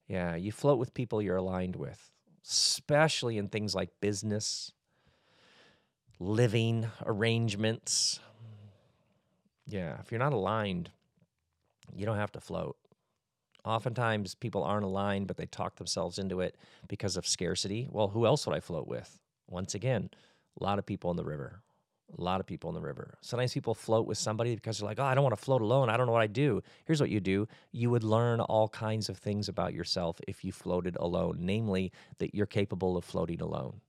Yeah, 0.06 0.36
you 0.36 0.52
float 0.52 0.78
with 0.78 0.94
people 0.94 1.20
you're 1.20 1.36
aligned 1.36 1.76
with, 1.76 2.10
especially 2.46 3.38
in 3.38 3.48
things 3.48 3.74
like 3.74 3.90
business, 4.00 4.72
living 6.20 6.86
arrangements, 7.04 8.20
yeah, 9.66 9.96
if 10.00 10.10
you're 10.10 10.18
not 10.18 10.32
aligned, 10.32 10.90
you 11.94 12.06
don't 12.06 12.16
have 12.16 12.32
to 12.32 12.40
float. 12.40 12.76
Oftentimes, 13.64 14.34
people 14.34 14.64
aren't 14.64 14.84
aligned, 14.84 15.28
but 15.28 15.36
they 15.36 15.46
talk 15.46 15.76
themselves 15.76 16.18
into 16.18 16.40
it 16.40 16.56
because 16.88 17.16
of 17.16 17.26
scarcity. 17.26 17.88
Well, 17.90 18.08
who 18.08 18.26
else 18.26 18.46
would 18.46 18.56
I 18.56 18.60
float 18.60 18.88
with? 18.88 19.18
Once 19.48 19.74
again, 19.74 20.10
a 20.60 20.64
lot 20.64 20.78
of 20.78 20.86
people 20.86 21.10
in 21.10 21.16
the 21.16 21.24
river. 21.24 21.60
A 22.18 22.22
lot 22.22 22.40
of 22.40 22.46
people 22.46 22.68
in 22.68 22.74
the 22.74 22.80
river. 22.80 23.16
Sometimes 23.22 23.54
people 23.54 23.74
float 23.74 24.06
with 24.06 24.18
somebody 24.18 24.54
because 24.54 24.78
they're 24.78 24.88
like, 24.88 25.00
oh, 25.00 25.04
I 25.04 25.14
don't 25.14 25.24
want 25.24 25.36
to 25.36 25.42
float 25.42 25.62
alone. 25.62 25.88
I 25.88 25.96
don't 25.96 26.06
know 26.06 26.12
what 26.12 26.22
I 26.22 26.26
do. 26.26 26.62
Here's 26.84 27.00
what 27.00 27.10
you 27.10 27.20
do 27.20 27.48
you 27.72 27.90
would 27.90 28.04
learn 28.04 28.40
all 28.40 28.68
kinds 28.68 29.08
of 29.08 29.16
things 29.16 29.48
about 29.48 29.72
yourself 29.72 30.20
if 30.28 30.44
you 30.44 30.52
floated 30.52 30.96
alone, 31.00 31.38
namely, 31.40 31.92
that 32.18 32.34
you're 32.34 32.46
capable 32.46 32.96
of 32.96 33.04
floating 33.04 33.40
alone. 33.40 33.80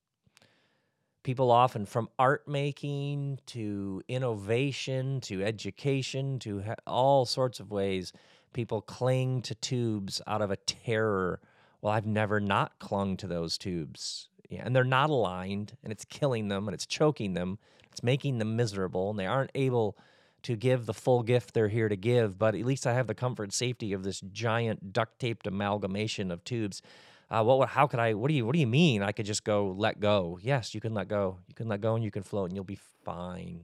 People 1.24 1.52
often, 1.52 1.86
from 1.86 2.10
art 2.20 2.48
making 2.48 3.40
to 3.48 4.02
innovation 4.10 5.22
to 5.22 5.42
education 5.44 6.38
to 6.40 6.64
all 6.86 7.26
sorts 7.26 7.62
of 7.62 7.72
ways, 7.72 8.12
people 8.54 8.82
cling 8.82 9.42
to 9.44 9.56
tubes 9.56 10.22
out 10.28 10.42
of 10.42 10.52
a 10.52 10.58
terror. 10.58 11.40
Well, 11.82 11.94
I've 11.94 12.06
never 12.06 12.40
not 12.42 12.78
clung 12.80 13.16
to 13.18 13.28
those 13.28 13.58
tubes. 13.58 14.28
Yeah, 14.50 14.64
and 14.66 14.76
they're 14.76 14.84
not 14.84 15.10
aligned, 15.10 15.78
and 15.82 15.92
it's 15.92 16.06
killing 16.06 16.50
them, 16.50 16.68
and 16.68 16.76
it's 16.76 16.86
choking 16.86 17.34
them, 17.34 17.58
it's 17.94 18.04
making 18.04 18.40
them 18.40 18.56
miserable, 18.56 19.10
and 19.10 19.20
they 19.20 19.26
aren't 19.26 19.52
able 19.56 19.98
to 20.44 20.56
give 20.56 20.86
the 20.86 20.94
full 20.94 21.24
gift 21.24 21.54
they're 21.54 21.70
here 21.70 21.88
to 21.88 21.96
give. 21.96 22.38
But 22.38 22.56
at 22.56 22.66
least 22.66 22.86
I 22.86 22.94
have 22.94 23.08
the 23.08 23.16
comfort 23.16 23.44
and 23.44 23.54
safety 23.54 23.94
of 23.94 24.04
this 24.04 24.22
giant 24.32 24.92
duct 24.92 25.20
taped 25.20 25.48
amalgamation 25.48 26.32
of 26.32 26.44
tubes. 26.44 26.82
Uh, 27.30 27.44
what? 27.44 27.70
How 27.70 27.88
could 27.88 28.00
I? 28.00 28.14
What 28.14 28.28
do 28.28 28.34
you? 28.34 28.46
What 28.46 28.54
do 28.54 28.60
you 28.60 28.68
mean? 28.68 29.02
I 29.02 29.12
could 29.12 29.26
just 29.26 29.44
go 29.44 29.74
let 29.78 30.00
go? 30.00 30.40
Yes, 30.42 30.76
you 30.76 30.82
can 30.82 30.94
let 30.94 31.08
go. 31.08 31.38
You 31.48 31.56
can 31.56 31.68
let 31.68 31.82
go, 31.82 31.96
and 31.96 32.04
you 32.04 32.12
can 32.12 32.24
float, 32.24 32.50
and 32.50 32.56
you'll 32.56 32.66
be 32.66 32.80
fine. 33.06 33.62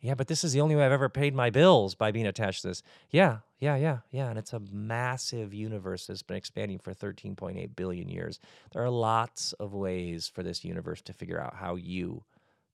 Yeah, 0.00 0.14
but 0.14 0.28
this 0.28 0.44
is 0.44 0.52
the 0.52 0.60
only 0.60 0.76
way 0.76 0.84
I've 0.84 0.92
ever 0.92 1.08
paid 1.08 1.34
my 1.34 1.48
bills 1.48 1.94
by 1.94 2.12
being 2.12 2.26
attached 2.26 2.60
to 2.60 2.68
this. 2.68 2.82
Yeah, 3.10 3.38
yeah, 3.58 3.76
yeah, 3.76 3.98
yeah. 4.10 4.28
And 4.28 4.38
it's 4.38 4.52
a 4.52 4.60
massive 4.70 5.54
universe 5.54 6.06
that's 6.06 6.22
been 6.22 6.36
expanding 6.36 6.78
for 6.78 6.92
13.8 6.92 7.74
billion 7.74 8.10
years. 8.10 8.38
There 8.72 8.84
are 8.84 8.90
lots 8.90 9.54
of 9.54 9.72
ways 9.72 10.28
for 10.28 10.42
this 10.42 10.62
universe 10.62 11.00
to 11.02 11.14
figure 11.14 11.40
out 11.40 11.54
how 11.54 11.76
you 11.76 12.22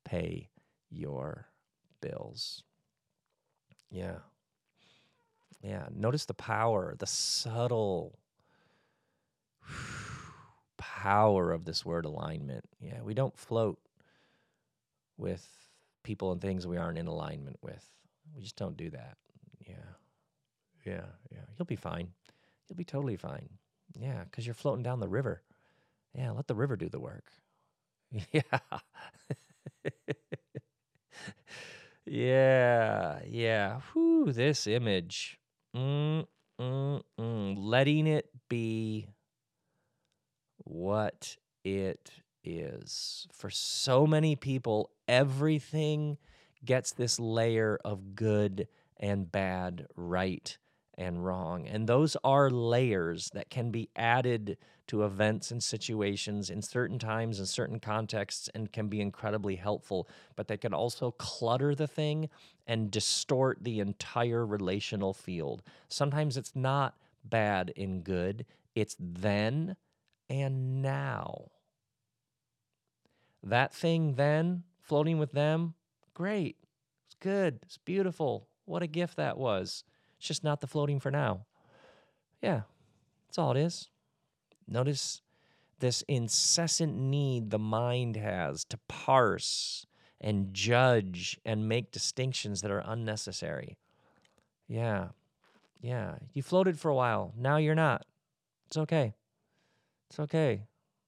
pay 0.05 0.49
your 0.91 1.47
bills. 2.01 2.63
Yeah. 3.91 4.17
Yeah. 5.63 5.87
Notice 5.95 6.25
the 6.25 6.35
power, 6.35 6.95
the 6.99 7.07
subtle 7.07 8.19
power 10.79 11.53
of 11.53 11.65
this 11.65 11.85
word 11.85 12.05
alignment. 12.05 12.65
Yeah. 12.81 13.03
We 13.03 13.15
don't 13.15 13.37
float 13.39 13.79
with 15.19 15.47
people 16.03 16.33
and 16.33 16.41
things 16.41 16.67
we 16.67 16.77
aren't 16.79 16.99
in 16.99 17.07
alignment 17.07 17.59
with. 17.63 17.85
We 18.35 18.43
just 18.43 18.57
don't 18.57 18.77
do 18.77 18.91
that. 18.91 19.17
Yeah. 19.67 19.75
Yeah. 20.85 21.07
Yeah. 21.31 21.39
You'll 21.59 21.67
be 21.67 21.77
fine. 21.77 22.09
You'll 22.69 22.77
be 22.77 22.85
totally 22.85 23.17
fine. 23.17 23.49
Yeah. 23.99 24.25
Because 24.25 24.47
you're 24.47 24.55
floating 24.55 24.83
down 24.83 25.01
the 25.01 25.09
river. 25.09 25.43
Yeah. 26.17 26.31
Let 26.31 26.47
the 26.47 26.55
river 26.55 26.77
do 26.77 26.89
the 26.89 27.01
work. 27.01 27.33
Yeah. 28.33 28.43
yeah. 32.07 33.21
Yeah. 33.27 33.81
Whew, 33.93 34.33
this 34.33 34.67
image. 34.67 35.39
Mm, 35.77 36.27
mm, 36.61 37.03
mm. 37.19 37.55
Letting 37.59 38.07
it 38.07 38.29
be 38.49 39.07
what 40.65 41.37
it 41.65 42.11
is. 42.45 43.27
For 43.33 43.51
so 43.51 44.07
many 44.07 44.37
people, 44.37 44.91
everything 45.09 46.19
gets 46.65 46.93
this 46.93 47.19
layer 47.19 47.79
of 47.85 48.15
good 48.15 48.69
and 48.99 49.31
bad, 49.31 49.87
right 49.97 50.57
and 51.01 51.25
wrong. 51.25 51.67
And 51.67 51.89
those 51.89 52.17
are 52.23 52.51
layers 52.51 53.31
that 53.31 53.49
can 53.49 53.71
be 53.71 53.89
added 53.97 54.59
to 54.89 55.05
events 55.05 55.51
and 55.51 55.63
situations 55.63 56.51
in 56.51 56.61
certain 56.61 56.99
times 56.99 57.39
and 57.39 57.49
certain 57.49 57.81
contexts 57.81 58.51
and 58.55 58.71
can 58.71 58.89
be 58.89 59.01
incredibly 59.01 59.57
helpful, 59.57 60.07
but 60.37 60.47
they 60.47 60.59
can 60.59 60.75
also 60.75 61.13
clutter 61.13 61.75
the 61.75 61.87
thing 61.87 62.29
and 62.67 62.91
distort 62.91 63.59
the 63.63 63.81
entire 63.81 64.45
relational 64.45 65.15
field. 65.15 65.63
Sometimes 65.89 66.37
it's 66.37 66.55
not 66.55 66.97
bad 67.25 67.73
and 67.77 68.05
good, 68.05 68.45
it's 68.75 68.97
then 69.01 69.77
and 70.29 70.83
now. 70.83 71.47
That 73.43 73.73
thing 73.73 74.15
then, 74.15 74.65
floating 74.83 75.19
with 75.19 75.33
them, 75.33 75.75
great. 76.13 76.57
It's 77.07 77.17
good. 77.21 77.61
It's 77.63 77.79
beautiful. 77.79 78.49
What 78.67 78.83
a 78.83 78.87
gift 78.87 79.17
that 79.17 79.39
was. 79.39 79.83
It's 80.21 80.29
just 80.29 80.45
not 80.45 80.61
the 80.61 80.67
floating 80.67 81.01
for 81.01 81.11
now. 81.11 81.47
Yeah, 82.43 82.63
that's 83.27 83.39
all 83.39 83.53
it 83.53 83.57
is. 83.57 83.89
Notice 84.69 85.23
this 85.79 86.03
incessant 86.03 86.95
need 86.95 87.49
the 87.49 87.59
mind 87.59 88.17
has 88.17 88.67
to 88.67 88.79
parse 88.87 89.87
and 90.21 90.53
judge 90.53 91.41
and 91.47 91.67
make 91.67 91.91
distinctions 91.91 92.61
that 92.61 92.71
are 92.71 92.85
unnecessary. 92.85 93.79
Yeah, 94.69 95.09
yeah. 95.81 96.17
You 96.35 96.43
floated 96.43 96.79
for 96.79 96.91
a 96.91 96.95
while. 96.95 97.33
Now 97.35 97.57
you're 97.57 97.75
not. 97.75 98.05
It's 98.67 98.77
okay. 98.77 99.15
It's 100.11 100.21
okay. 100.21 100.65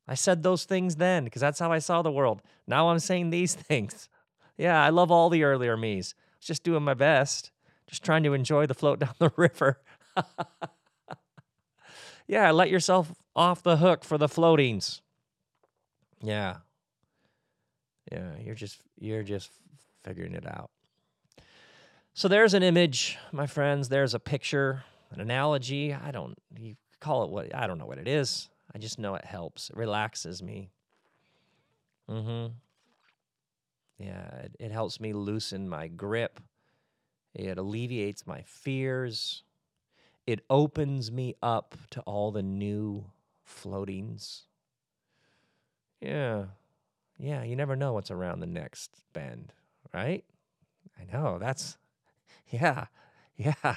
I 0.09 0.15
said 0.15 0.43
those 0.43 0.65
things 0.65 0.97
then 0.97 1.25
because 1.25 1.43
that's 1.43 1.59
how 1.59 1.71
I 1.71 1.81
saw 1.81 2.01
the 2.01 2.11
world. 2.11 2.41
Now 2.67 2.89
I'm 2.89 2.99
saying 2.99 3.29
these 3.29 3.55
things. 3.55 4.09
Yeah, 4.57 4.83
I 4.83 4.89
love 4.89 5.11
all 5.11 5.29
the 5.29 5.45
earlier 5.45 5.77
me's. 5.77 6.15
Just 6.41 6.65
doing 6.65 6.83
my 6.83 6.95
best, 6.95 7.52
just 7.87 8.05
trying 8.05 8.23
to 8.25 8.35
enjoy 8.35 8.67
the 8.67 8.75
float 8.75 8.99
down 9.01 9.15
the 9.19 9.33
river. 9.37 9.81
yeah, 12.27 12.51
let 12.51 12.71
yourself 12.71 13.13
off 13.35 13.63
the 13.63 13.79
hook 13.79 14.05
for 14.05 14.19
the 14.19 14.29
floatings. 14.29 15.03
Yeah. 16.23 16.57
Yeah, 18.11 18.33
you're 18.45 18.55
just 18.55 18.81
you're 18.99 19.23
just 19.23 19.51
figuring 20.05 20.35
it 20.35 20.47
out. 20.47 20.71
So 22.15 22.29
there's 22.29 22.53
an 22.53 22.63
image, 22.63 23.17
my 23.33 23.47
friends, 23.47 23.89
there's 23.89 24.13
a 24.13 24.21
picture, 24.21 24.85
an 25.11 25.21
analogy. 25.21 25.95
I 25.95 26.11
don't 26.11 26.37
you 26.59 26.77
call 27.01 27.25
it 27.25 27.31
what 27.31 27.55
I 27.55 27.67
don't 27.67 27.79
know 27.79 27.87
what 27.87 27.99
it 27.99 28.09
is. 28.09 28.49
I 28.75 28.79
just 28.79 28.99
know 28.99 29.15
it 29.15 29.25
helps. 29.25 29.71
It 29.71 29.77
relaxes 29.77 30.43
me. 30.43 30.71
Mm-hmm. 32.11 32.53
Yeah, 33.99 34.27
it, 34.37 34.57
it 34.59 34.73
helps 34.73 35.01
me 35.01 35.13
loosen 35.13 35.69
my 35.69 35.89
grip. 35.89 36.41
It 37.35 37.59
alleviates 37.59 38.27
my 38.27 38.43
fears. 38.43 39.43
It 40.27 40.45
opens 40.51 41.11
me 41.11 41.35
up 41.43 41.77
to 41.91 42.01
all 42.03 42.31
the 42.31 42.43
new 42.43 43.07
floatings. 43.45 44.45
Yeah. 46.01 46.47
Yeah, 47.19 47.43
you 47.45 47.57
never 47.57 47.77
know 47.77 47.93
what's 47.93 48.11
around 48.11 48.41
the 48.41 48.47
next 48.47 48.91
bend, 49.13 49.53
right? 49.95 50.25
I 51.01 51.13
know. 51.13 51.39
That's, 51.39 51.79
yeah, 52.51 52.87
yeah. 53.37 53.77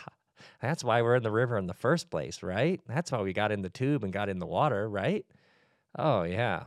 That's 0.62 0.84
why 0.84 1.01
we're 1.01 1.16
in 1.16 1.24
the 1.24 1.32
river 1.32 1.58
in 1.58 1.68
the 1.68 1.74
first 1.74 2.10
place, 2.10 2.43
right? 2.43 2.82
That's 2.88 3.12
why 3.12 3.22
we 3.22 3.34
got 3.34 3.51
in 3.51 3.62
the 3.62 3.70
tube 3.70 4.03
and 4.03 4.14
got 4.14 4.30
in 4.30 4.39
the 4.39 4.45
water, 4.45 4.89
right? 4.89 5.26
Oh, 5.97 6.24
yeah. 6.24 6.66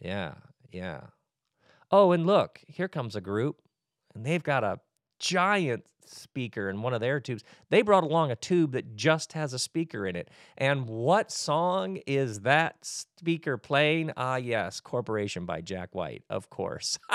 Yeah, 0.00 0.34
yeah. 0.72 1.00
Oh, 1.90 2.12
and 2.12 2.26
look, 2.26 2.60
here 2.66 2.88
comes 2.88 3.16
a 3.16 3.20
group, 3.20 3.62
and 4.14 4.24
they've 4.24 4.42
got 4.42 4.64
a 4.64 4.80
giant 5.20 5.84
speaker 6.06 6.68
in 6.68 6.82
one 6.82 6.92
of 6.92 7.00
their 7.00 7.20
tubes. 7.20 7.44
They 7.68 7.82
brought 7.82 8.02
along 8.04 8.30
a 8.30 8.36
tube 8.36 8.72
that 8.72 8.96
just 8.96 9.34
has 9.34 9.52
a 9.52 9.58
speaker 9.58 10.06
in 10.06 10.16
it. 10.16 10.28
And 10.58 10.88
what 10.88 11.30
song 11.30 11.98
is 12.06 12.40
that 12.40 12.84
speaker 12.84 13.56
playing? 13.56 14.12
Ah, 14.16 14.36
yes, 14.36 14.80
Corporation 14.80 15.46
by 15.46 15.60
Jack 15.60 15.94
White, 15.94 16.24
of 16.28 16.50
course. 16.50 16.98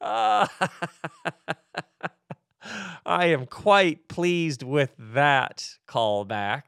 I 0.00 0.46
am 3.06 3.46
quite 3.46 4.08
pleased 4.08 4.62
with 4.62 4.94
that 4.98 5.68
callback. 5.88 6.64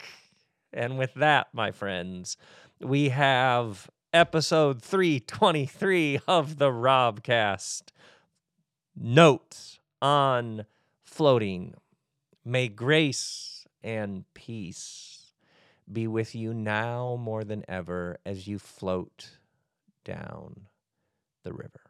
And 0.73 0.99
with 0.99 1.15
that, 1.15 1.49
my 1.53 1.73
friends, 1.73 2.37
we 2.81 3.09
have 3.11 3.89
episode 4.13 4.83
323 4.83 6.21
of 6.27 6.59
the 6.59 6.71
Robcast. 6.71 7.83
Notes 8.97 9.79
on 10.03 10.67
floating. 11.05 11.75
May 12.45 12.69
grace 12.69 13.67
and 13.83 14.25
peace 14.35 15.33
be 15.91 16.07
with 16.07 16.35
you 16.35 16.53
now 16.53 17.17
more 17.21 17.45
than 17.45 17.65
ever 17.69 18.19
as 18.27 18.47
you 18.47 18.59
float 18.59 19.39
down 20.05 20.63
the 21.45 21.53
river. 21.53 21.89